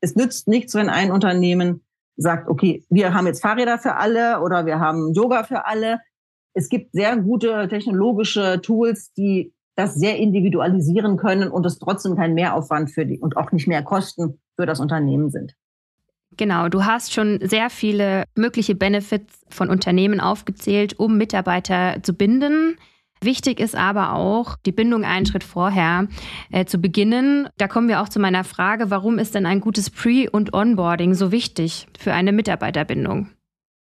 es 0.00 0.14
nützt 0.14 0.48
nichts, 0.48 0.74
wenn 0.74 0.88
ein 0.88 1.10
Unternehmen 1.10 1.82
sagt, 2.16 2.48
okay, 2.48 2.84
wir 2.88 3.14
haben 3.14 3.26
jetzt 3.26 3.42
Fahrräder 3.42 3.78
für 3.78 3.96
alle 3.96 4.40
oder 4.40 4.66
wir 4.66 4.80
haben 4.80 5.12
Yoga 5.12 5.44
für 5.44 5.66
alle. 5.66 6.00
Es 6.54 6.68
gibt 6.68 6.92
sehr 6.92 7.16
gute 7.16 7.68
technologische 7.68 8.60
Tools, 8.62 9.12
die 9.12 9.52
das 9.74 9.94
sehr 9.94 10.16
individualisieren 10.16 11.18
können 11.18 11.50
und 11.50 11.66
es 11.66 11.78
trotzdem 11.78 12.16
kein 12.16 12.32
Mehraufwand 12.32 12.90
für 12.90 13.04
die 13.04 13.18
und 13.18 13.36
auch 13.36 13.52
nicht 13.52 13.68
mehr 13.68 13.82
Kosten 13.82 14.40
für 14.56 14.64
das 14.64 14.80
Unternehmen 14.80 15.30
sind. 15.30 15.54
Genau, 16.36 16.68
du 16.68 16.84
hast 16.84 17.12
schon 17.12 17.38
sehr 17.42 17.70
viele 17.70 18.24
mögliche 18.34 18.74
Benefits 18.74 19.44
von 19.50 19.70
Unternehmen 19.70 20.20
aufgezählt, 20.20 20.98
um 20.98 21.16
Mitarbeiter 21.16 22.02
zu 22.02 22.14
binden. 22.14 22.76
Wichtig 23.22 23.60
ist 23.60 23.74
aber 23.74 24.14
auch, 24.14 24.56
die 24.66 24.72
Bindung 24.72 25.04
einen 25.04 25.26
Schritt 25.26 25.44
vorher 25.44 26.06
äh, 26.50 26.64
zu 26.66 26.78
beginnen. 26.78 27.48
Da 27.56 27.68
kommen 27.68 27.88
wir 27.88 28.02
auch 28.02 28.08
zu 28.08 28.20
meiner 28.20 28.44
Frage, 28.44 28.90
warum 28.90 29.18
ist 29.18 29.34
denn 29.34 29.46
ein 29.46 29.60
gutes 29.60 29.90
Pre- 29.90 30.30
und 30.30 30.52
Onboarding 30.52 31.14
so 31.14 31.32
wichtig 31.32 31.86
für 31.98 32.12
eine 32.12 32.32
Mitarbeiterbindung? 32.32 33.30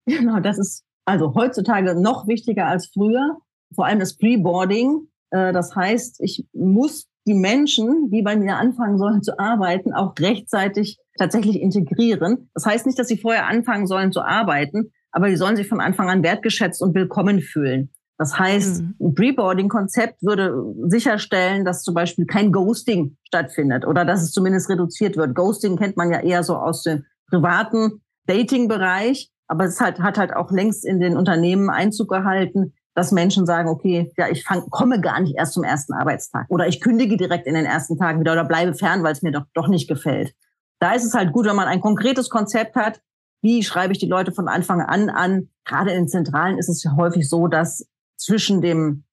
Genau, 0.06 0.40
das 0.40 0.58
ist 0.58 0.84
also 1.06 1.36
heutzutage 1.36 2.00
noch 2.00 2.28
wichtiger 2.28 2.68
als 2.68 2.90
früher. 2.94 3.38
Vor 3.74 3.86
allem 3.86 4.00
das 4.00 4.18
Pre-Boarding. 4.18 5.08
Äh, 5.32 5.54
das 5.54 5.76
heißt, 5.76 6.22
ich 6.22 6.46
muss 6.54 7.08
die 7.28 7.34
Menschen, 7.34 8.10
die 8.12 8.22
bei 8.22 8.36
mir 8.36 8.58
anfangen 8.58 8.98
sollen 8.98 9.24
zu 9.24 9.40
arbeiten, 9.40 9.94
auch 9.94 10.14
rechtzeitig 10.20 10.98
tatsächlich 11.18 11.60
integrieren. 11.60 12.50
Das 12.54 12.66
heißt 12.66 12.86
nicht, 12.86 13.00
dass 13.00 13.08
sie 13.08 13.18
vorher 13.18 13.48
anfangen 13.48 13.88
sollen 13.88 14.12
zu 14.12 14.22
arbeiten, 14.22 14.92
aber 15.12 15.30
die 15.30 15.36
sollen 15.36 15.56
sich 15.56 15.68
von 15.68 15.82
Anfang 15.82 16.10
an 16.10 16.24
wertgeschätzt 16.24 16.82
und 16.82 16.94
willkommen 16.94 17.42
fühlen. 17.42 17.90
Das 18.18 18.40
heißt, 18.40 18.82
mhm. 18.82 18.96
ein 19.00 19.16
Preboarding-Konzept 19.16 20.24
würde 20.24 20.56
sicherstellen, 20.88 21.66
dass 21.66 21.84
zum 21.84 21.94
Beispiel 21.94 22.26
kein 22.26 22.52
Ghosting 22.52 23.18
stattfindet 23.28 23.86
oder 23.86 24.06
dass 24.06 24.22
es 24.22 24.32
zumindest 24.32 24.70
reduziert 24.70 25.18
wird. 25.18 25.36
Ghosting 25.36 25.78
kennt 25.78 25.98
man 25.98 26.12
ja 26.12 26.20
eher 26.22 26.44
so 26.44 26.56
aus 26.56 26.84
dem 26.84 27.04
privaten 27.30 28.02
Dating-Bereich, 28.28 29.32
aber 29.48 29.66
es 29.66 29.82
hat, 29.82 30.00
hat 30.00 30.18
halt 30.18 30.34
auch 30.34 30.52
längst 30.52 30.86
in 30.86 31.00
den 31.00 31.18
Unternehmen 31.18 31.70
Einzug 31.70 32.10
gehalten, 32.10 32.74
dass 32.96 33.12
Menschen 33.12 33.46
sagen, 33.46 33.68
okay, 33.68 34.12
ja, 34.18 34.30
ich 34.30 34.44
fang, 34.46 34.70
komme 34.70 35.02
gar 35.02 35.20
nicht 35.20 35.36
erst 35.36 35.54
zum 35.54 35.64
ersten 35.64 35.94
Arbeitstag 35.94 36.46
oder 36.50 36.68
ich 36.68 36.80
kündige 36.80 37.18
direkt 37.18 37.46
in 37.46 37.54
den 37.54 37.66
ersten 37.66 37.98
Tagen 37.98 38.22
wieder 38.22 38.32
oder 38.32 38.46
bleibe 38.46 38.74
fern, 38.74 39.04
weil 39.04 39.12
es 39.12 39.22
mir 39.22 39.32
doch, 39.32 39.44
doch 39.54 39.68
nicht 39.68 39.90
gefällt. 39.90 40.34
Da 40.80 40.94
ist 40.94 41.04
es 41.04 41.14
halt 41.14 41.34
gut, 41.34 41.46
wenn 41.46 41.56
man 41.56 41.68
ein 41.68 41.82
konkretes 41.82 42.30
Konzept 42.30 42.76
hat, 42.76 43.02
wie 43.42 43.64
schreibe 43.64 43.92
ich 43.92 44.00
die 44.00 44.08
Leute 44.08 44.32
von 44.32 44.48
Anfang 44.48 44.82
an 44.82 45.10
an. 45.10 45.50
Gerade 45.66 45.92
in 45.92 46.08
Zentralen 46.08 46.58
ist 46.58 46.70
es 46.70 46.84
ja 46.84 46.96
häufig 46.96 47.30
so, 47.30 47.48
dass 47.48 47.86
zwischen 48.18 48.62
dem 48.62 49.04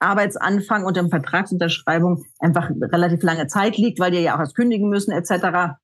Arbeitsanfang 0.00 0.84
und 0.84 0.96
dem 0.96 1.10
Vertragsunterschreibung 1.10 2.24
einfach 2.38 2.70
relativ 2.70 3.22
lange 3.22 3.46
Zeit 3.48 3.76
liegt, 3.76 3.98
weil 3.98 4.10
die 4.10 4.18
ja 4.18 4.36
auch 4.36 4.40
erst 4.40 4.54
kündigen 4.54 4.88
müssen 4.88 5.12
etc. 5.12 5.76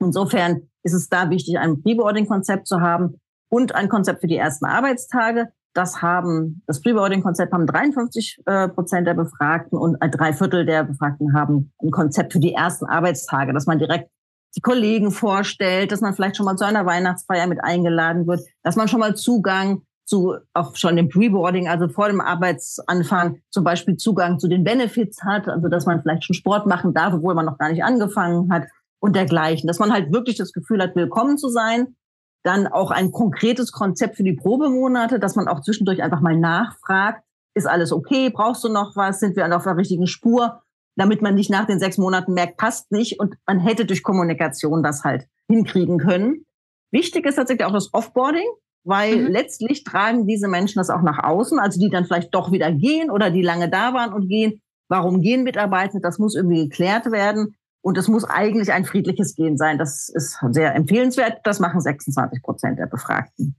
Insofern 0.00 0.68
ist 0.82 0.92
es 0.92 1.08
da 1.08 1.30
wichtig, 1.30 1.58
ein 1.58 1.82
Preboarding-Konzept 1.82 2.66
zu 2.66 2.80
haben 2.80 3.20
und 3.48 3.74
ein 3.74 3.88
Konzept 3.88 4.20
für 4.20 4.26
die 4.26 4.36
ersten 4.36 4.64
Arbeitstage. 4.64 5.52
Das 5.72 6.02
haben, 6.02 6.62
das 6.66 6.80
Preboarding-Konzept 6.82 7.52
haben 7.52 7.66
53 7.66 8.42
äh, 8.46 8.68
Prozent 8.68 9.06
der 9.06 9.14
Befragten 9.14 9.78
und 9.78 9.98
drei 10.00 10.32
Viertel 10.32 10.66
der 10.66 10.84
Befragten 10.84 11.34
haben 11.34 11.72
ein 11.82 11.90
Konzept 11.90 12.32
für 12.32 12.40
die 12.40 12.54
ersten 12.54 12.86
Arbeitstage, 12.86 13.52
dass 13.52 13.66
man 13.66 13.78
direkt 13.78 14.10
die 14.56 14.60
Kollegen 14.60 15.10
vorstellt, 15.10 15.90
dass 15.90 16.00
man 16.00 16.14
vielleicht 16.14 16.36
schon 16.36 16.46
mal 16.46 16.56
zu 16.56 16.64
einer 16.64 16.86
Weihnachtsfeier 16.86 17.48
mit 17.48 17.62
eingeladen 17.62 18.26
wird, 18.26 18.42
dass 18.62 18.76
man 18.76 18.86
schon 18.86 19.00
mal 19.00 19.16
Zugang 19.16 19.82
zu 20.04 20.36
auch 20.52 20.76
schon 20.76 20.96
dem 20.96 21.08
Preboarding, 21.08 21.68
also 21.68 21.88
vor 21.88 22.08
dem 22.08 22.20
Arbeitsanfang 22.20 23.40
zum 23.50 23.64
Beispiel 23.64 23.96
Zugang 23.96 24.38
zu 24.38 24.48
den 24.48 24.64
Benefits 24.64 25.22
hat, 25.22 25.48
also 25.48 25.68
dass 25.68 25.86
man 25.86 26.02
vielleicht 26.02 26.24
schon 26.24 26.34
Sport 26.34 26.66
machen 26.66 26.92
darf, 26.92 27.14
obwohl 27.14 27.34
man 27.34 27.46
noch 27.46 27.58
gar 27.58 27.70
nicht 27.70 27.82
angefangen 27.82 28.52
hat 28.52 28.64
und 29.00 29.16
dergleichen, 29.16 29.66
dass 29.66 29.78
man 29.78 29.92
halt 29.92 30.12
wirklich 30.12 30.36
das 30.36 30.52
Gefühl 30.52 30.82
hat, 30.82 30.94
willkommen 30.96 31.38
zu 31.38 31.48
sein. 31.48 31.96
Dann 32.42 32.66
auch 32.66 32.90
ein 32.90 33.10
konkretes 33.10 33.72
Konzept 33.72 34.16
für 34.16 34.22
die 34.22 34.34
Probemonate, 34.34 35.18
dass 35.18 35.36
man 35.36 35.48
auch 35.48 35.60
zwischendurch 35.60 36.02
einfach 36.02 36.20
mal 36.20 36.36
nachfragt, 36.36 37.22
ist 37.54 37.66
alles 37.66 37.92
okay, 37.92 38.30
brauchst 38.30 38.64
du 38.64 38.68
noch 38.68 38.96
was, 38.96 39.20
sind 39.20 39.36
wir 39.36 39.56
auf 39.56 39.64
der 39.64 39.76
richtigen 39.76 40.06
Spur, 40.06 40.62
damit 40.96 41.22
man 41.22 41.34
nicht 41.34 41.50
nach 41.50 41.66
den 41.66 41.78
sechs 41.78 41.98
Monaten 41.98 42.34
merkt, 42.34 42.56
passt 42.56 42.92
nicht 42.92 43.18
und 43.18 43.36
man 43.46 43.60
hätte 43.60 43.86
durch 43.86 44.02
Kommunikation 44.02 44.82
das 44.82 45.04
halt 45.04 45.26
hinkriegen 45.48 45.98
können. 45.98 46.44
Wichtig 46.90 47.26
ist 47.26 47.36
tatsächlich 47.36 47.66
auch 47.66 47.72
das 47.72 47.92
Offboarding, 47.92 48.46
weil 48.84 49.16
mhm. 49.16 49.26
letztlich 49.32 49.82
tragen 49.82 50.26
diese 50.26 50.48
Menschen 50.48 50.78
das 50.78 50.90
auch 50.90 51.02
nach 51.02 51.24
außen, 51.24 51.58
also 51.58 51.80
die 51.80 51.90
dann 51.90 52.04
vielleicht 52.04 52.34
doch 52.34 52.52
wieder 52.52 52.70
gehen 52.70 53.10
oder 53.10 53.30
die 53.30 53.42
lange 53.42 53.68
da 53.68 53.94
waren 53.94 54.12
und 54.12 54.28
gehen. 54.28 54.60
Warum 54.88 55.22
gehen 55.22 55.42
Mitarbeitende? 55.42 56.02
Das 56.02 56.18
muss 56.18 56.34
irgendwie 56.34 56.68
geklärt 56.68 57.10
werden. 57.10 57.56
Und 57.80 57.98
es 57.98 58.08
muss 58.08 58.24
eigentlich 58.24 58.72
ein 58.72 58.84
friedliches 58.84 59.34
Gehen 59.34 59.58
sein. 59.58 59.76
Das 59.76 60.08
ist 60.08 60.38
sehr 60.50 60.74
empfehlenswert. 60.74 61.40
Das 61.44 61.60
machen 61.60 61.80
26 61.80 62.42
Prozent 62.42 62.78
der 62.78 62.86
Befragten. 62.86 63.56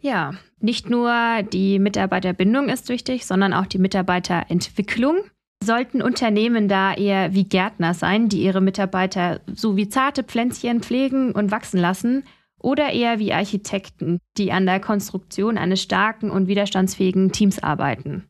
Ja, 0.00 0.32
nicht 0.60 0.90
nur 0.90 1.12
die 1.52 1.78
Mitarbeiterbindung 1.78 2.68
ist 2.68 2.88
wichtig, 2.88 3.26
sondern 3.26 3.52
auch 3.52 3.66
die 3.66 3.78
Mitarbeiterentwicklung. 3.78 5.18
Sollten 5.62 6.02
Unternehmen 6.02 6.68
da 6.68 6.94
eher 6.94 7.32
wie 7.32 7.44
Gärtner 7.44 7.94
sein, 7.94 8.28
die 8.28 8.42
ihre 8.42 8.60
Mitarbeiter 8.60 9.40
so 9.46 9.76
wie 9.76 9.88
zarte 9.88 10.24
Pflänzchen 10.24 10.82
pflegen 10.82 11.32
und 11.32 11.50
wachsen 11.50 11.78
lassen? 11.78 12.24
Oder 12.64 12.92
eher 12.92 13.18
wie 13.18 13.32
Architekten, 13.32 14.18
die 14.36 14.50
an 14.50 14.66
der 14.66 14.80
Konstruktion 14.80 15.58
eines 15.58 15.82
starken 15.82 16.30
und 16.30 16.48
widerstandsfähigen 16.48 17.30
Teams 17.30 17.62
arbeiten? 17.62 18.24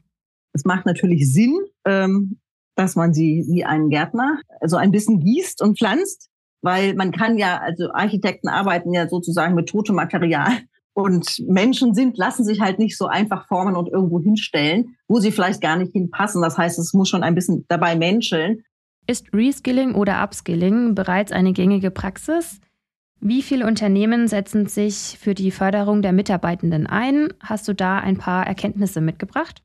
Es 0.53 0.64
macht 0.64 0.87
natürlich 0.87 1.33
Sinn, 1.33 1.57
ähm, 1.85 2.38
dass 2.75 2.97
man 2.97 3.14
sie 3.14 3.44
wie 3.49 3.64
einen 3.64 3.90
Gärtner 3.90 4.40
so 4.64 4.77
ein 4.77 4.90
bisschen 4.90 5.20
gießt 5.20 5.62
und 5.62 5.79
pflanzt, 5.79 6.29
weil 6.62 6.94
man 6.94 7.12
kann 7.12 7.38
ja, 7.38 7.59
also 7.59 7.92
Architekten 7.92 8.49
arbeiten 8.49 8.92
ja 8.92 9.09
sozusagen 9.09 9.55
mit 9.55 9.68
totem 9.68 9.97
Material 9.97 10.51
und 10.94 11.42
Menschen 11.47 11.94
sind, 11.94 12.16
lassen 12.18 12.44
sich 12.44 12.61
halt 12.61 12.79
nicht 12.79 12.97
so 12.97 13.07
einfach 13.07 13.47
formen 13.47 13.77
und 13.77 13.88
irgendwo 13.88 14.20
hinstellen, 14.20 14.97
wo 15.09 15.18
sie 15.18 15.33
vielleicht 15.33 15.61
gar 15.61 15.77
nicht 15.77 15.92
hinpassen. 15.92 16.42
Das 16.42 16.57
heißt, 16.57 16.79
es 16.79 16.92
muss 16.94 17.09
schon 17.09 17.23
ein 17.23 17.35
bisschen 17.35 17.64
dabei 17.68 17.97
menscheln. 17.97 18.64
Ist 19.07 19.33
Reskilling 19.35 19.94
oder 19.94 20.23
Upskilling 20.23 20.94
bereits 20.94 21.31
eine 21.31 21.53
gängige 21.53 21.90
Praxis? 21.90 22.61
Wie 23.27 23.41
viele 23.41 23.67
Unternehmen 23.67 24.29
setzen 24.29 24.67
sich 24.67 25.19
für 25.19 25.33
die 25.33 25.51
Förderung 25.51 26.03
der 26.03 26.13
Mitarbeitenden 26.13 26.87
ein? 26.87 27.33
Hast 27.41 27.67
du 27.67 27.73
da 27.73 27.97
ein 27.99 28.19
paar 28.19 28.47
Erkenntnisse 28.47 29.01
mitgebracht? 29.01 29.63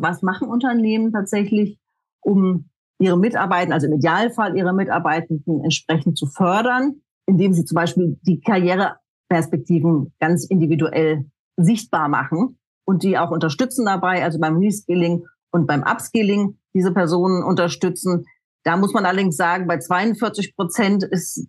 Was 0.00 0.22
machen 0.22 0.48
Unternehmen 0.48 1.12
tatsächlich, 1.12 1.78
um 2.22 2.70
ihre 2.98 3.16
Mitarbeitenden, 3.16 3.72
also 3.72 3.86
im 3.86 3.92
Idealfall 3.92 4.56
ihre 4.56 4.74
Mitarbeitenden 4.74 5.62
entsprechend 5.62 6.18
zu 6.18 6.26
fördern, 6.26 7.02
indem 7.26 7.54
sie 7.54 7.64
zum 7.64 7.76
Beispiel 7.76 8.18
die 8.22 8.40
Karriereperspektiven 8.40 10.12
ganz 10.18 10.44
individuell 10.46 11.30
sichtbar 11.56 12.08
machen 12.08 12.58
und 12.84 13.04
die 13.04 13.16
auch 13.16 13.30
unterstützen 13.30 13.84
dabei, 13.86 14.24
also 14.24 14.40
beim 14.40 14.56
Reskilling 14.56 15.24
und 15.52 15.68
beim 15.68 15.84
Upskilling 15.84 16.58
diese 16.74 16.92
Personen 16.92 17.44
unterstützen. 17.44 18.24
Da 18.64 18.76
muss 18.76 18.92
man 18.92 19.06
allerdings 19.06 19.36
sagen, 19.36 19.68
bei 19.68 19.78
42 19.78 20.56
Prozent 20.56 21.04
ist 21.04 21.46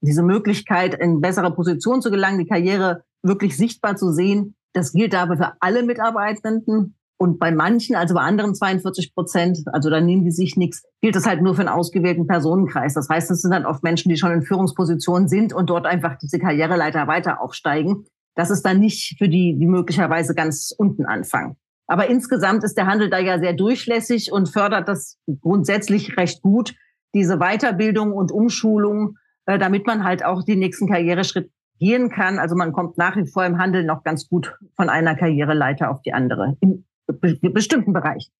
diese 0.00 0.22
Möglichkeit, 0.22 0.94
in 0.94 1.20
bessere 1.20 1.54
Position 1.54 2.02
zu 2.02 2.10
gelangen, 2.10 2.38
die 2.38 2.46
Karriere 2.46 3.02
wirklich 3.22 3.56
sichtbar 3.56 3.96
zu 3.96 4.12
sehen, 4.12 4.54
das 4.72 4.92
gilt 4.92 5.14
aber 5.14 5.36
für 5.36 5.52
alle 5.60 5.82
Mitarbeitenden. 5.82 6.96
Und 7.18 7.38
bei 7.38 7.50
manchen, 7.52 7.96
also 7.96 8.14
bei 8.14 8.22
anderen 8.22 8.54
42 8.54 9.14
Prozent, 9.14 9.58
also 9.66 9.90
da 9.90 10.00
nehmen 10.00 10.24
die 10.24 10.30
sich 10.30 10.56
nichts, 10.56 10.82
gilt 11.02 11.16
das 11.16 11.26
halt 11.26 11.42
nur 11.42 11.54
für 11.54 11.60
einen 11.60 11.68
ausgewählten 11.68 12.26
Personenkreis. 12.26 12.94
Das 12.94 13.10
heißt, 13.10 13.30
es 13.30 13.42
sind 13.42 13.50
dann 13.50 13.66
oft 13.66 13.82
Menschen, 13.82 14.08
die 14.08 14.16
schon 14.16 14.32
in 14.32 14.42
Führungspositionen 14.42 15.28
sind 15.28 15.52
und 15.52 15.68
dort 15.68 15.84
einfach 15.84 16.16
diese 16.16 16.38
Karriereleiter 16.38 17.06
weiter 17.08 17.42
aufsteigen. 17.42 18.06
Das 18.36 18.48
ist 18.48 18.62
dann 18.62 18.80
nicht 18.80 19.18
für 19.18 19.28
die, 19.28 19.58
die 19.58 19.66
möglicherweise 19.66 20.34
ganz 20.34 20.72
unten 20.76 21.04
anfangen. 21.04 21.56
Aber 21.86 22.08
insgesamt 22.08 22.64
ist 22.64 22.78
der 22.78 22.86
Handel 22.86 23.10
da 23.10 23.18
ja 23.18 23.38
sehr 23.38 23.52
durchlässig 23.52 24.32
und 24.32 24.48
fördert 24.48 24.88
das 24.88 25.18
grundsätzlich 25.42 26.16
recht 26.16 26.40
gut, 26.40 26.74
diese 27.14 27.38
Weiterbildung 27.38 28.12
und 28.12 28.32
Umschulung 28.32 29.16
äh, 29.50 29.58
damit 29.58 29.86
man 29.86 30.04
halt 30.04 30.24
auch 30.24 30.44
den 30.44 30.60
nächsten 30.60 30.88
Karriereschritt 30.88 31.50
gehen 31.78 32.10
kann. 32.10 32.38
Also 32.38 32.54
man 32.54 32.72
kommt 32.72 32.98
nach 32.98 33.16
wie 33.16 33.26
vor 33.26 33.44
im 33.44 33.58
Handel 33.58 33.84
noch 33.84 34.04
ganz 34.04 34.28
gut 34.28 34.56
von 34.76 34.88
einer 34.88 35.16
Karriereleiter 35.16 35.90
auf 35.90 36.02
die 36.02 36.12
andere 36.12 36.56
in 36.60 36.84
bestimmten 37.08 37.92
Bereichen. 37.92 38.30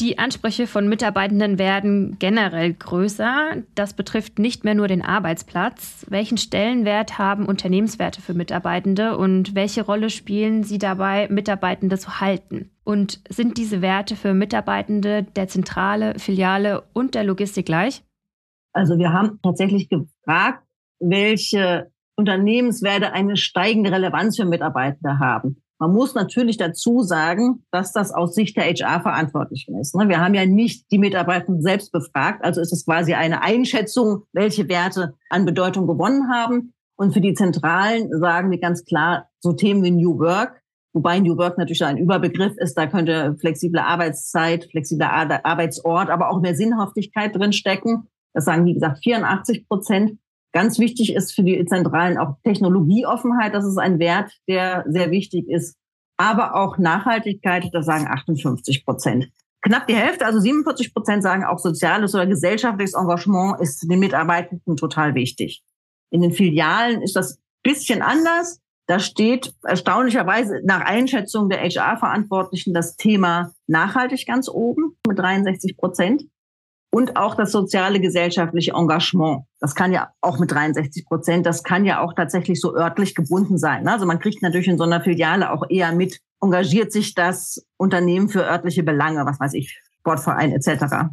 Die 0.00 0.18
Ansprüche 0.18 0.66
von 0.66 0.88
Mitarbeitenden 0.88 1.58
werden 1.58 2.16
generell 2.18 2.72
größer. 2.72 3.56
Das 3.74 3.92
betrifft 3.92 4.38
nicht 4.38 4.64
mehr 4.64 4.74
nur 4.74 4.88
den 4.88 5.02
Arbeitsplatz. 5.02 6.06
Welchen 6.08 6.38
Stellenwert 6.38 7.18
haben 7.18 7.44
Unternehmenswerte 7.44 8.22
für 8.22 8.32
Mitarbeitende 8.32 9.18
und 9.18 9.54
welche 9.54 9.84
Rolle 9.84 10.08
spielen 10.08 10.64
sie 10.64 10.78
dabei, 10.78 11.28
Mitarbeitende 11.28 11.98
zu 11.98 12.20
halten? 12.20 12.70
Und 12.84 13.20
sind 13.28 13.58
diese 13.58 13.82
Werte 13.82 14.16
für 14.16 14.32
Mitarbeitende 14.32 15.24
der 15.24 15.48
Zentrale, 15.48 16.18
Filiale 16.18 16.84
und 16.94 17.14
der 17.14 17.24
Logistik 17.24 17.66
gleich? 17.66 18.02
Also 18.72 18.96
wir 18.98 19.12
haben 19.12 19.40
tatsächlich 19.42 19.90
gefragt, 20.22 20.64
welche 21.00 21.90
Unternehmenswerte 22.16 23.12
eine 23.12 23.36
steigende 23.36 23.90
Relevanz 23.90 24.36
für 24.36 24.44
Mitarbeitende 24.44 25.18
haben. 25.18 25.62
Man 25.78 25.92
muss 25.92 26.14
natürlich 26.14 26.58
dazu 26.58 27.02
sagen, 27.02 27.64
dass 27.72 27.92
das 27.92 28.12
aus 28.12 28.36
Sicht 28.36 28.56
der 28.56 28.66
HR-Verantwortlichen 28.66 29.76
ist. 29.80 29.96
Ne? 29.96 30.08
Wir 30.08 30.20
haben 30.20 30.34
ja 30.34 30.46
nicht 30.46 30.88
die 30.92 30.98
Mitarbeitenden 30.98 31.60
selbst 31.60 31.90
befragt, 31.90 32.44
also 32.44 32.60
ist 32.60 32.72
es 32.72 32.84
quasi 32.84 33.14
eine 33.14 33.42
Einschätzung, 33.42 34.22
welche 34.32 34.68
Werte 34.68 35.14
an 35.28 35.44
Bedeutung 35.44 35.88
gewonnen 35.88 36.30
haben. 36.30 36.72
Und 36.94 37.12
für 37.12 37.20
die 37.20 37.34
Zentralen 37.34 38.16
sagen 38.20 38.52
wir 38.52 38.60
ganz 38.60 38.84
klar 38.84 39.28
so 39.40 39.54
Themen 39.54 39.82
wie 39.82 39.90
New 39.90 40.20
Work, 40.20 40.62
wobei 40.92 41.18
New 41.18 41.36
Work 41.36 41.58
natürlich 41.58 41.84
ein 41.84 41.98
Überbegriff 41.98 42.56
ist, 42.58 42.74
da 42.74 42.86
könnte 42.86 43.34
flexible 43.40 43.80
Arbeitszeit, 43.80 44.68
flexibler 44.70 45.10
Arbeitsort, 45.10 46.10
aber 46.10 46.30
auch 46.30 46.40
mehr 46.40 46.54
Sinnhaftigkeit 46.54 47.34
drinstecken. 47.34 48.06
Das 48.34 48.44
sagen, 48.44 48.64
wie 48.64 48.74
gesagt, 48.74 49.02
84 49.02 49.68
Prozent. 49.68 50.18
Ganz 50.52 50.78
wichtig 50.78 51.14
ist 51.14 51.32
für 51.34 51.42
die 51.42 51.64
Zentralen 51.64 52.18
auch 52.18 52.36
Technologieoffenheit. 52.44 53.54
Das 53.54 53.64
ist 53.64 53.78
ein 53.78 53.98
Wert, 53.98 54.32
der 54.48 54.84
sehr 54.88 55.10
wichtig 55.10 55.48
ist. 55.48 55.76
Aber 56.18 56.54
auch 56.54 56.78
Nachhaltigkeit, 56.78 57.68
da 57.72 57.82
sagen 57.82 58.06
58 58.06 58.84
Prozent. 58.84 59.28
Knapp 59.62 59.86
die 59.86 59.94
Hälfte, 59.94 60.26
also 60.26 60.40
47 60.40 60.92
Prozent 60.92 61.22
sagen 61.22 61.44
auch 61.44 61.58
soziales 61.58 62.14
oder 62.14 62.26
gesellschaftliches 62.26 62.94
Engagement 62.94 63.60
ist 63.60 63.88
den 63.88 64.00
Mitarbeitenden 64.00 64.76
total 64.76 65.14
wichtig. 65.14 65.62
In 66.10 66.20
den 66.20 66.32
Filialen 66.32 67.00
ist 67.00 67.16
das 67.16 67.38
bisschen 67.62 68.02
anders. 68.02 68.60
Da 68.86 68.98
steht 68.98 69.54
erstaunlicherweise 69.62 70.60
nach 70.64 70.80
Einschätzung 70.80 71.48
der 71.48 71.60
HR-Verantwortlichen 71.60 72.74
das 72.74 72.96
Thema 72.96 73.52
nachhaltig 73.68 74.26
ganz 74.26 74.48
oben 74.48 74.96
mit 75.06 75.18
63 75.18 75.76
Prozent 75.76 76.24
und 76.94 77.16
auch 77.16 77.34
das 77.34 77.52
soziale 77.52 78.00
gesellschaftliche 78.00 78.72
Engagement. 78.72 79.44
Das 79.60 79.74
kann 79.74 79.92
ja 79.92 80.10
auch 80.20 80.38
mit 80.38 80.52
63 80.52 81.06
Prozent, 81.06 81.46
das 81.46 81.62
kann 81.62 81.84
ja 81.84 82.00
auch 82.00 82.12
tatsächlich 82.12 82.60
so 82.60 82.76
örtlich 82.76 83.14
gebunden 83.14 83.56
sein. 83.56 83.88
Also 83.88 84.04
man 84.04 84.18
kriegt 84.18 84.42
natürlich 84.42 84.68
in 84.68 84.78
so 84.78 84.84
einer 84.84 85.00
Filiale 85.00 85.50
auch 85.50 85.64
eher 85.70 85.92
mit, 85.92 86.20
engagiert 86.42 86.92
sich 86.92 87.14
das 87.14 87.64
Unternehmen 87.78 88.28
für 88.28 88.44
örtliche 88.44 88.82
Belange, 88.82 89.24
was 89.24 89.40
weiß 89.40 89.54
ich, 89.54 89.80
Sportverein 90.00 90.52
etc. 90.52 91.08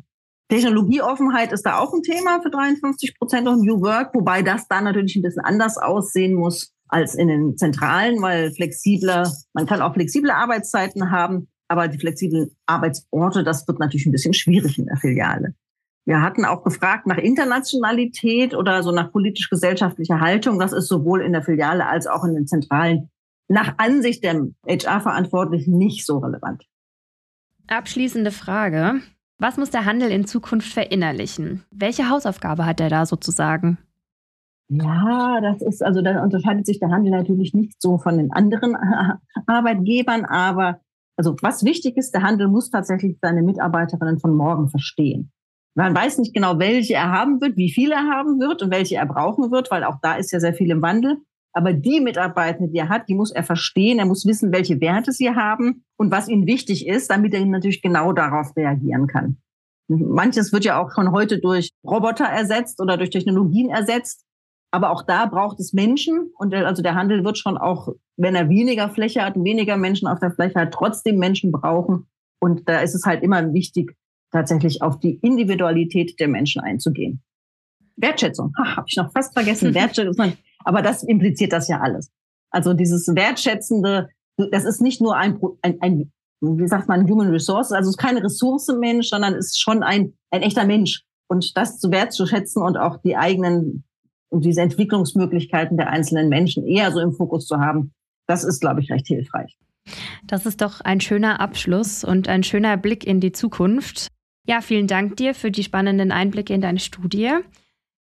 Technologieoffenheit 0.50 1.54
ist 1.54 1.66
da 1.66 1.78
auch 1.78 1.94
ein 1.94 2.02
Thema 2.02 2.42
für 2.42 2.50
53 2.50 3.18
Prozent 3.18 3.48
und 3.48 3.62
New 3.62 3.82
Work, 3.82 4.14
wobei 4.14 4.42
das 4.42 4.68
da 4.68 4.82
natürlich 4.82 5.16
ein 5.16 5.22
bisschen 5.22 5.46
anders 5.46 5.78
aussehen 5.78 6.34
muss 6.34 6.74
als 6.90 7.16
in 7.16 7.28
den 7.30 7.56
Zentralen, 7.56 8.22
weil 8.22 8.52
flexible, 8.52 9.24
man 9.54 9.66
kann 9.66 9.82
auch 9.82 9.94
flexible 9.94 10.32
Arbeitszeiten 10.32 11.12
haben, 11.12 11.48
aber 11.70 11.88
die 11.88 12.00
flexiblen 12.00 12.50
Arbeitsorte, 12.66 13.44
das 13.44 13.66
wird 13.68 13.80
natürlich 13.80 14.08
ein 14.08 14.12
bisschen 14.12 14.34
schwierig 14.34 14.78
in 14.80 14.88
der 14.88 14.98
Filiale. 14.98 15.54
Wir 16.06 16.22
hatten 16.22 16.46
auch 16.46 16.64
gefragt 16.64 17.06
nach 17.06 17.18
Internationalität 17.18 18.56
oder 18.56 18.82
so 18.84 18.92
nach 18.92 19.12
politisch-gesellschaftlicher 19.12 20.20
Haltung. 20.20 20.60
Das 20.60 20.74
ist 20.74 20.88
sowohl 20.88 21.22
in 21.22 21.34
der 21.34 21.44
Filiale 21.44 21.86
als 21.86 22.08
auch 22.08 22.24
in 22.24 22.34
den 22.34 22.48
Zentralen 22.48 23.10
nach 23.48 23.76
Ansicht 23.78 24.24
der 24.24 24.48
HR-Verantwortlichen 24.68 25.78
nicht 25.78 26.06
so 26.06 26.20
relevant. 26.20 26.66
Abschließende 27.68 28.32
Frage. 28.32 29.02
Was 29.38 29.58
muss 29.58 29.70
der 29.70 29.86
Handel 29.86 30.12
in 30.12 30.26
Zukunft 30.26 30.72
verinnerlichen? 30.74 31.64
Welche 31.72 32.10
Hausaufgabe 32.10 32.66
hat 32.66 32.80
er 32.80 32.90
da 32.90 33.06
sozusagen? 33.06 33.78
Ja, 34.70 35.40
das 35.42 35.62
ist, 35.62 35.84
also 35.84 36.02
da 36.02 36.22
unterscheidet 36.22 36.66
sich 36.66 36.80
der 36.80 36.90
Handel 36.90 37.12
natürlich 37.12 37.54
nicht 37.54 37.82
so 37.82 37.98
von 37.98 38.18
den 38.18 38.32
anderen 38.32 38.76
Arbeitgebern, 39.48 40.26
aber 40.26 40.82
also 41.16 41.36
was 41.42 41.64
wichtig 41.64 41.98
ist, 41.98 42.14
der 42.14 42.22
Handel 42.22 42.48
muss 42.48 42.70
tatsächlich 42.70 43.18
seine 43.22 43.42
Mitarbeiterinnen 43.42 44.20
von 44.20 44.34
morgen 44.36 44.70
verstehen. 44.70 45.32
Man 45.76 45.96
weiß 45.96 46.18
nicht 46.18 46.34
genau, 46.34 46.60
welche 46.60 46.96
er 46.96 47.12
haben 47.12 47.42
wird, 47.42 47.56
wie 47.58 47.72
viele 47.72 47.96
er 47.96 48.08
haben 48.08 48.40
wird 48.40 48.62
und 48.62 48.72
welche 48.72 48.96
er 48.96 49.06
brauchen 49.06 49.52
wird, 49.52 49.72
weil 49.72 49.84
auch 49.84 49.98
da 50.02 50.16
ist 50.16 50.32
ja 50.32 50.40
sehr 50.40 50.54
viel 50.54 50.72
im 50.72 50.82
Wandel. 50.82 51.18
Aber 51.54 51.74
die 51.74 52.00
Mitarbeitenden, 52.00 52.72
die 52.72 52.80
er 52.80 52.90
hat, 52.90 53.10
die 53.10 53.16
muss 53.16 53.32
er 53.32 53.44
verstehen. 53.44 54.00
Er 54.00 54.06
muss 54.06 54.26
wissen, 54.26 54.52
welche 54.52 54.80
Werte 54.82 55.12
sie 55.12 55.32
haben 55.32 55.84
und 55.98 56.12
was 56.12 56.28
ihnen 56.28 56.46
wichtig 56.46 56.88
ist, 56.88 57.10
damit 57.10 57.34
er 57.34 57.46
natürlich 57.46 57.82
genau 57.82 58.14
darauf 58.14 58.56
reagieren 58.56 59.08
kann. 59.08 59.38
Manches 59.88 60.54
wird 60.54 60.66
ja 60.66 60.80
auch 60.80 60.92
schon 60.94 61.12
heute 61.12 61.40
durch 61.40 61.72
Roboter 61.84 62.26
ersetzt 62.26 62.80
oder 62.80 62.98
durch 62.98 63.10
Technologien 63.10 63.70
ersetzt. 63.70 64.26
Aber 64.72 64.92
auch 64.92 65.02
da 65.04 65.26
braucht 65.26 65.60
es 65.60 65.74
Menschen. 65.74 66.32
Und 66.38 66.54
also 66.54 66.84
der 66.84 66.94
Handel 66.94 67.24
wird 67.24 67.40
schon 67.40 67.58
auch, 67.58 67.90
wenn 68.18 68.36
er 68.36 68.50
weniger 68.50 68.90
Fläche 68.90 69.24
hat, 69.24 69.36
weniger 69.36 69.78
Menschen 69.78 70.08
auf 70.08 70.20
der 70.20 70.32
Fläche 70.32 70.60
hat, 70.60 70.74
trotzdem 70.74 71.18
Menschen 71.18 71.52
brauchen. 71.52 72.08
Und 72.40 72.70
da 72.70 72.82
ist 72.82 72.94
es 72.94 73.06
halt 73.06 73.24
immer 73.24 73.54
wichtig, 73.54 73.96
tatsächlich 74.32 74.82
auf 74.82 75.00
die 75.00 75.16
Individualität 75.22 76.20
der 76.20 76.28
Menschen 76.28 76.62
einzugehen. 76.62 77.22
Wertschätzung, 77.96 78.54
ha, 78.58 78.78
habe 78.78 78.86
ich 78.88 78.98
noch 78.98 79.12
fast 79.12 79.34
vergessen. 79.34 79.74
Wertschätzung, 79.76 80.34
aber 80.64 80.82
das 80.82 81.04
impliziert 81.04 81.54
das 81.54 81.68
ja 81.68 81.80
alles. 81.80 82.12
Also 82.52 82.74
dieses 82.74 83.08
wertschätzende, 83.08 84.10
das 84.38 84.66
ist 84.66 84.82
nicht 84.82 85.02
nur 85.02 85.16
ein, 85.16 85.40
ein, 85.62 85.82
ein 85.82 86.12
wie 86.42 86.68
sagt 86.68 86.88
man, 86.88 87.08
Human 87.10 87.30
Resource, 87.30 87.72
also 87.72 87.90
es 87.90 87.96
ist 87.96 88.02
keine 88.02 88.24
Ressource 88.24 88.68
Mensch, 88.80 89.10
sondern 89.10 89.34
es 89.34 89.48
ist 89.48 89.62
schon 89.62 89.84
ein, 89.84 90.14
ein 90.32 90.42
echter 90.42 90.66
Mensch. 90.66 91.04
Und 91.28 91.56
das 91.58 91.80
zu 91.80 91.92
wertzuschätzen 91.92 92.64
und 92.64 92.78
auch 92.78 92.98
die 93.02 93.16
eigenen 93.16 93.84
und 94.30 94.46
diese 94.46 94.62
Entwicklungsmöglichkeiten 94.62 95.78
der 95.78 95.90
einzelnen 95.90 96.30
Menschen 96.30 96.66
eher 96.66 96.92
so 96.92 97.00
im 97.00 97.14
Fokus 97.14 97.46
zu 97.46 97.58
haben, 97.58 97.94
das 98.28 98.44
ist, 98.44 98.60
glaube 98.60 98.82
ich, 98.82 98.92
recht 98.92 99.08
hilfreich. 99.08 99.58
Das 100.24 100.46
ist 100.46 100.62
doch 100.62 100.82
ein 100.82 101.02
schöner 101.02 101.40
Abschluss 101.40 102.04
und 102.04 102.30
ein 102.30 102.44
schöner 102.44 102.78
Blick 102.78 103.06
in 103.06 103.20
die 103.20 103.32
Zukunft. 103.32 104.08
Ja, 104.50 104.62
vielen 104.62 104.88
Dank 104.88 105.16
dir 105.18 105.36
für 105.36 105.52
die 105.52 105.64
spannenden 105.64 106.12
Einblicke 106.12 106.56
in 106.56 106.62
deine 106.62 106.80
Studie. 106.80 107.34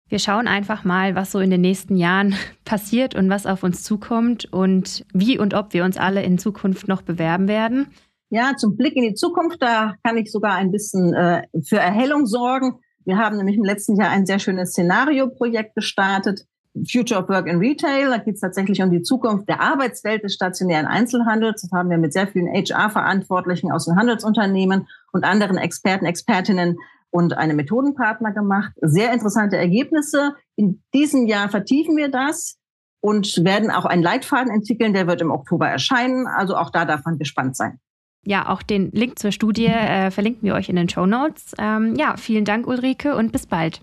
Wir 0.08 0.18
schauen 0.18 0.48
einfach 0.48 0.82
mal, 0.82 1.14
was 1.14 1.30
so 1.30 1.40
in 1.40 1.50
den 1.50 1.60
nächsten 1.60 1.94
Jahren 1.98 2.36
passiert 2.64 3.14
und 3.14 3.28
was 3.28 3.44
auf 3.44 3.62
uns 3.64 3.84
zukommt 3.84 4.50
und 4.50 5.04
wie 5.12 5.38
und 5.38 5.52
ob 5.52 5.74
wir 5.74 5.84
uns 5.84 5.98
alle 5.98 6.22
in 6.22 6.38
Zukunft 6.38 6.88
noch 6.88 7.02
bewerben 7.02 7.48
werden. 7.48 7.88
Ja, 8.30 8.54
zum 8.56 8.78
Blick 8.78 8.96
in 8.96 9.02
die 9.02 9.12
Zukunft, 9.12 9.60
da 9.60 9.96
kann 10.02 10.16
ich 10.16 10.32
sogar 10.32 10.54
ein 10.54 10.70
bisschen 10.70 11.12
äh, 11.12 11.42
für 11.62 11.80
Erhellung 11.80 12.24
sorgen. 12.24 12.78
Wir 13.04 13.18
haben 13.18 13.36
nämlich 13.36 13.58
im 13.58 13.64
letzten 13.64 14.00
Jahr 14.00 14.08
ein 14.08 14.24
sehr 14.24 14.38
schönes 14.38 14.70
Szenario-Projekt 14.70 15.74
gestartet. 15.74 16.46
Future 16.90 17.22
of 17.22 17.28
Work 17.28 17.46
in 17.46 17.58
Retail. 17.58 18.10
Da 18.10 18.18
geht 18.18 18.34
es 18.34 18.40
tatsächlich 18.40 18.82
um 18.82 18.90
die 18.90 19.02
Zukunft 19.02 19.48
der 19.48 19.60
Arbeitswelt 19.60 20.24
des 20.24 20.34
stationären 20.34 20.86
Einzelhandels. 20.86 21.62
Das 21.62 21.72
haben 21.72 21.90
wir 21.90 21.98
mit 21.98 22.12
sehr 22.12 22.26
vielen 22.26 22.48
HR-Verantwortlichen 22.48 23.72
aus 23.72 23.86
den 23.86 23.96
Handelsunternehmen 23.96 24.86
und 25.12 25.24
anderen 25.24 25.56
Experten, 25.56 26.04
Expertinnen 26.04 26.76
und 27.10 27.36
einem 27.36 27.56
Methodenpartner 27.56 28.32
gemacht. 28.32 28.72
Sehr 28.80 29.12
interessante 29.12 29.56
Ergebnisse. 29.56 30.34
In 30.56 30.82
diesem 30.94 31.26
Jahr 31.26 31.48
vertiefen 31.48 31.96
wir 31.96 32.10
das 32.10 32.58
und 33.00 33.44
werden 33.44 33.70
auch 33.70 33.84
einen 33.84 34.02
Leitfaden 34.02 34.52
entwickeln. 34.52 34.92
Der 34.92 35.06
wird 35.06 35.20
im 35.20 35.30
Oktober 35.30 35.68
erscheinen. 35.68 36.26
Also 36.26 36.56
auch 36.56 36.70
da 36.70 36.84
darf 36.84 37.04
man 37.04 37.18
gespannt 37.18 37.56
sein. 37.56 37.80
Ja, 38.24 38.48
auch 38.48 38.62
den 38.62 38.90
Link 38.90 39.18
zur 39.18 39.32
Studie 39.32 39.66
äh, 39.66 40.10
verlinken 40.10 40.42
wir 40.42 40.54
euch 40.54 40.68
in 40.68 40.76
den 40.76 40.88
Show 40.88 41.06
Notes. 41.06 41.54
Ähm, 41.58 41.94
ja, 41.96 42.16
vielen 42.16 42.44
Dank, 42.44 42.66
Ulrike, 42.66 43.16
und 43.16 43.32
bis 43.32 43.46
bald. 43.46 43.80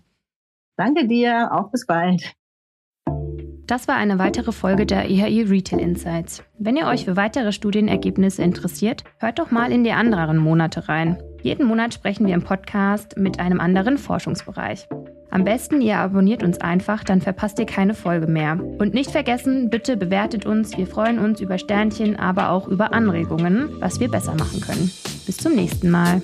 Danke 0.77 1.07
dir, 1.07 1.49
auch 1.51 1.71
bis 1.71 1.85
bald. 1.85 2.35
Das 3.67 3.87
war 3.87 3.95
eine 3.95 4.19
weitere 4.19 4.51
Folge 4.51 4.85
der 4.85 5.09
EHI 5.09 5.41
Retail 5.43 5.79
Insights. 5.79 6.43
Wenn 6.59 6.77
ihr 6.77 6.85
euch 6.85 7.05
für 7.05 7.15
weitere 7.15 7.51
Studienergebnisse 7.51 8.43
interessiert, 8.43 9.03
hört 9.17 9.39
doch 9.39 9.49
mal 9.49 9.71
in 9.71 9.83
die 9.83 9.91
anderen 9.91 10.37
Monate 10.37 10.87
rein. 10.87 11.17
Jeden 11.41 11.65
Monat 11.65 11.93
sprechen 11.93 12.27
wir 12.27 12.35
im 12.35 12.43
Podcast 12.43 13.17
mit 13.17 13.39
einem 13.39 13.59
anderen 13.59 13.97
Forschungsbereich. 13.97 14.87
Am 15.31 15.43
besten, 15.43 15.81
ihr 15.81 15.97
abonniert 15.97 16.43
uns 16.43 16.61
einfach, 16.61 17.03
dann 17.03 17.21
verpasst 17.21 17.57
ihr 17.57 17.65
keine 17.65 17.95
Folge 17.95 18.27
mehr. 18.27 18.59
Und 18.77 18.93
nicht 18.93 19.09
vergessen, 19.09 19.71
bitte 19.71 19.97
bewertet 19.97 20.45
uns. 20.45 20.77
Wir 20.77 20.85
freuen 20.85 21.17
uns 21.17 21.41
über 21.41 21.57
Sternchen, 21.57 22.17
aber 22.17 22.51
auch 22.51 22.67
über 22.67 22.93
Anregungen, 22.93 23.69
was 23.79 23.99
wir 23.99 24.09
besser 24.09 24.35
machen 24.35 24.61
können. 24.61 24.91
Bis 25.25 25.37
zum 25.37 25.55
nächsten 25.55 25.89
Mal. 25.89 26.21